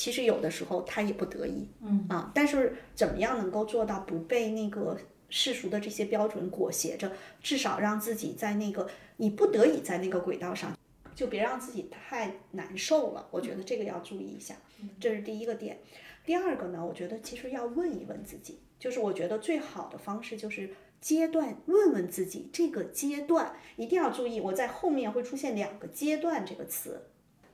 [0.01, 4.97] 其实有的时候他也不得已，嗯啊，但是怎么样能够做到不被那个
[5.29, 8.89] 世俗的这些标准裹挟着，至少让自己在那个
[9.19, 10.75] 你不得已在那个轨道上，
[11.15, 14.55] 就别让自己太难受了，我觉得这个要注意一下，
[14.99, 15.79] 这是第一个点。
[16.25, 27.03] 第二个呢，我觉得其实要问一问自己，就是我觉得最好的方式就是阶段问问自己，这个阶段一定要注意，我在后面会出现两个阶段这个词，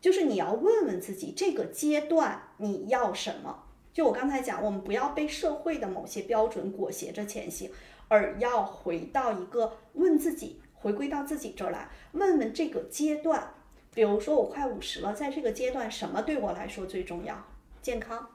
[0.07, 3.64] 就是你要问问自己这个阶段你要什么。
[3.92, 7.72] 就我刚才讲，我们不要被社会的某些标准裹挟着前行，
[8.07, 13.52] 而要回到一个问自己，回归到自己这儿来，问问这个阶段。
[13.92, 17.44] 比如说我快五十了，在这个阶段，什么对我来说最重要？
[17.82, 18.28] 健康。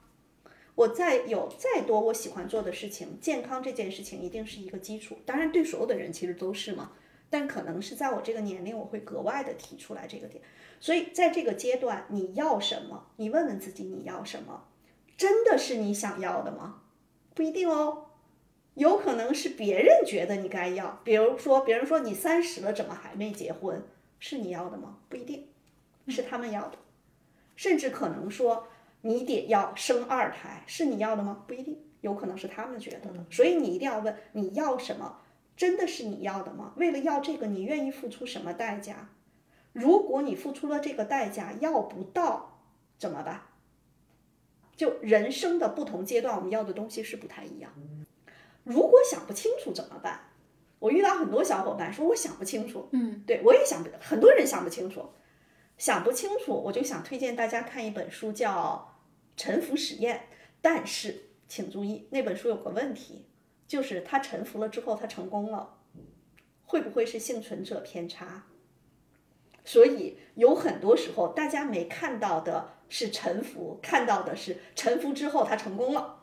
[0.75, 5.19] 我再有再多我喜欢做的事情，健康这件事情一定是一个基础。
[5.25, 6.91] 当然，对所有的人其实都是嘛，
[7.31, 10.43] 但可能是在我这个年龄，我会格外的提出来这个点。
[10.79, 13.07] 所以在这个阶段，你要什么？
[13.15, 14.65] 你问问自己你要什么？
[15.17, 16.81] 真的是你想要的吗？
[17.33, 18.07] 不一定哦，
[18.73, 20.99] 有可能是别人觉得你该要。
[21.03, 23.81] 比如说，别人说你三十了，怎么还没结婚？
[24.19, 24.97] 是你要的吗？
[25.07, 25.47] 不一定，
[26.09, 26.77] 是他们要的。
[27.55, 28.67] 甚至可能说
[29.01, 31.43] 你得要生二胎，是你要的吗？
[31.47, 33.25] 不一定，有可能是他们觉得的。
[33.29, 35.19] 所以你一定要问你要什么，
[35.55, 36.73] 真的是你要的吗？
[36.77, 39.09] 为了要这个，你愿意付出什么代价？
[39.73, 42.61] 如果你付出了这个代价要不到，
[42.97, 43.41] 怎么办？
[44.75, 47.71] 就人生的不同阶段，我们要的东西是不太一样。
[48.63, 50.27] 如果想不清楚怎么办？
[50.79, 55.11] 我遇到很多小伙伴说我想不清楚，嗯，对我也想不，很多人想不清楚，
[55.77, 58.91] 想不清楚，我就想推荐大家看一本书叫
[59.39, 60.17] 《沉浮实验》，
[60.59, 63.27] 但是请注意那本书有个问题，
[63.71, 65.77] 就是他臣服了之后他成功了，
[66.65, 68.43] 会不会是幸存者偏差？
[69.63, 76.17] 所以有很多时候大家没看到的是臣服，看到的是臣服之后他成功了。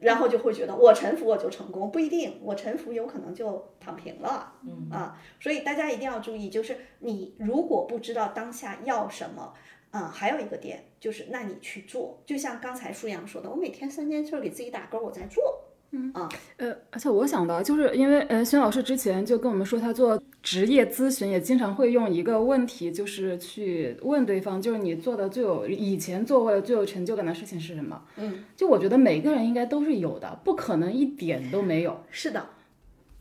[0.00, 9.54] 然后就会觉得我臣服我就成功，不一定，我臣服有可能就躺平了，嗯啊，所以大家一定要注意，就是你如果不知道当下要什么，
[9.92, 28.00] 嗯，还有一个点就是，那你去做，就像刚才舒阳说的，我每天三件事给自己打勾，我在做，嗯啊，呃，而且我想到，就是因为呃，孙老师之前就跟我们说，他做职业咨询也经常会用一个问题，就是去问对方，就是你做的最有以前做过的最有成就感的事情是什么？
[28.18, 32.00] 嗯，就我觉得每个人应该都是有的，不可能一点都没有。
[32.10, 32.46] 是的，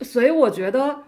[0.01, 1.05] 所以我觉得，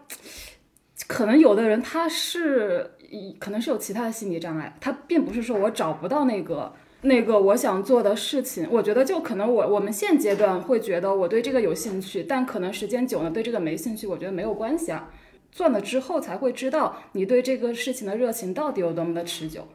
[1.07, 2.89] 可能有的人他是
[3.38, 6.74] 可能是有其他的心理障碍，他并不是说我找不到那个。
[7.04, 15.12] 那个我想做的事情，我觉得就可能我我们现阶段会觉得我对这个有兴趣，但可能时间久了对这个没兴趣，我觉得没有关系啊。
[15.52, 19.68] 做了之后才会知道你对这个事情的热情到底有多么的持久。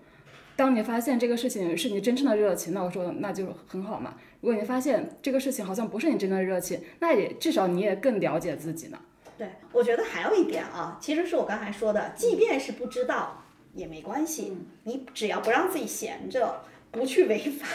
[0.54, 4.14] 当你发现这个事情是你真正的热情，那我说那就很好嘛。
[4.40, 8.98] 如果你发现这个事情好像不是你真正的热情，那也至少你也更了解自己呢。
[9.36, 13.42] 对，我觉得还有一点啊，其实是我刚才说的，即便是不知道
[13.74, 16.62] 也没关系，你只要不让自己闲着。
[16.96, 17.66] 不去违法，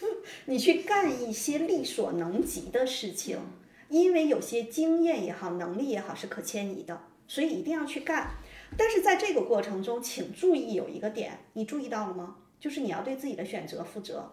[0.46, 3.38] 你去干一些力所能及的事情，
[3.88, 8.30] 因为有些经验也好，能力也好是可迁移的，所以一定要去干。
[8.76, 12.36] 但是在这个过程中，请注意有一个点，你注意到了吗？
[12.60, 14.32] 就是你要对自己的选择负责。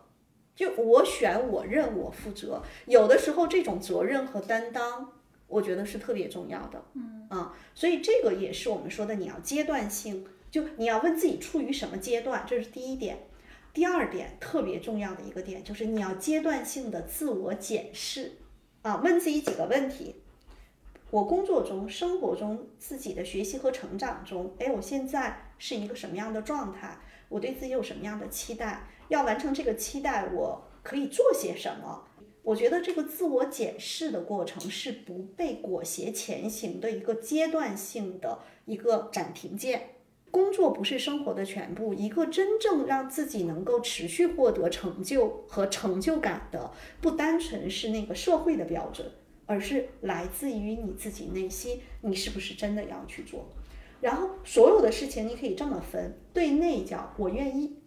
[0.55, 2.63] 就我选，我认，我负责。
[2.85, 5.11] 有的时候这种责任和担当，
[5.47, 6.83] 我觉得是特别重要的。
[6.93, 13.27] 嗯啊，所以这个也是我们说的，你要阶段性，就你要问自己处于什么阶段，这是第一点。
[13.75, 18.31] 第二点特别重要的一个点就是你要阶段性的自我检视
[18.83, 20.15] 啊，问自己几个问题：
[21.11, 26.97] 我工作中、生活中、自己的学习和成长中，哎，我现在是一个什么样的状态？
[27.27, 28.87] 我对自己有什么样的期待？
[29.09, 32.07] 要完成这个期待，我可以做些什么？
[32.43, 39.94] 我觉得这个自我检视的过程是不被裹挟前行的一个阶段性的一个暂停键。
[40.35, 49.09] 工作不是生活的全部，一个真正让自己能够持续获得成就和成就感的，不单纯是那个社会的标准，
[49.45, 53.47] 而是来自于你自己内心，你是不是真的要去做？
[54.01, 57.77] 然后所有的事情你可以这么分，对内叫我愿意，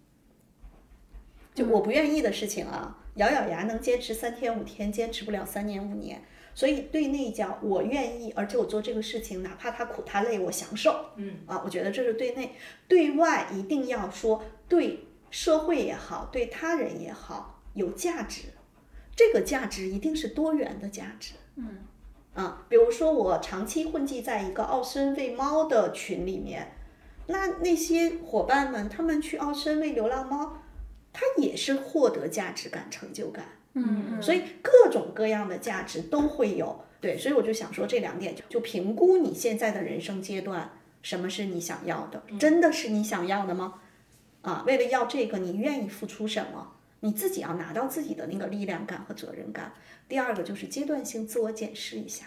[1.54, 6.22] 就我不愿意的事情啊，咬咬牙能坚持三天五天，坚持不了三年五年。
[6.58, 11.04] 所以对内叫我愿意，而且我做这个事情，哪怕他苦他累，我享受。
[11.14, 12.56] 嗯啊，我觉得这是对内。
[12.88, 18.46] 对外一定要说，对社会也好，对他人也好，有价值。
[19.14, 21.34] 这个价值一定是多元的价值。
[21.54, 21.86] 嗯
[22.34, 26.72] 啊，比如说我长期混迹在一个奥森喂猫的群里面，
[27.28, 30.58] 那那些伙伴们，他们去奥森喂流浪猫，
[31.12, 33.44] 他也是获得价值感、成就感。
[33.86, 40.70] 嗯，所以各种各样的价值都会有，对，所以我就想说这两点，就评估你现在的人生阶段，
[41.02, 43.74] 什么是你想要的，真的是你想要的吗？
[44.42, 46.72] 啊，为了要这个，你愿意付出什么？
[47.00, 49.72] 你自己要拿到自己的那个力量感和责任感。
[50.08, 52.26] 第二个就是阶段性自我检视一下。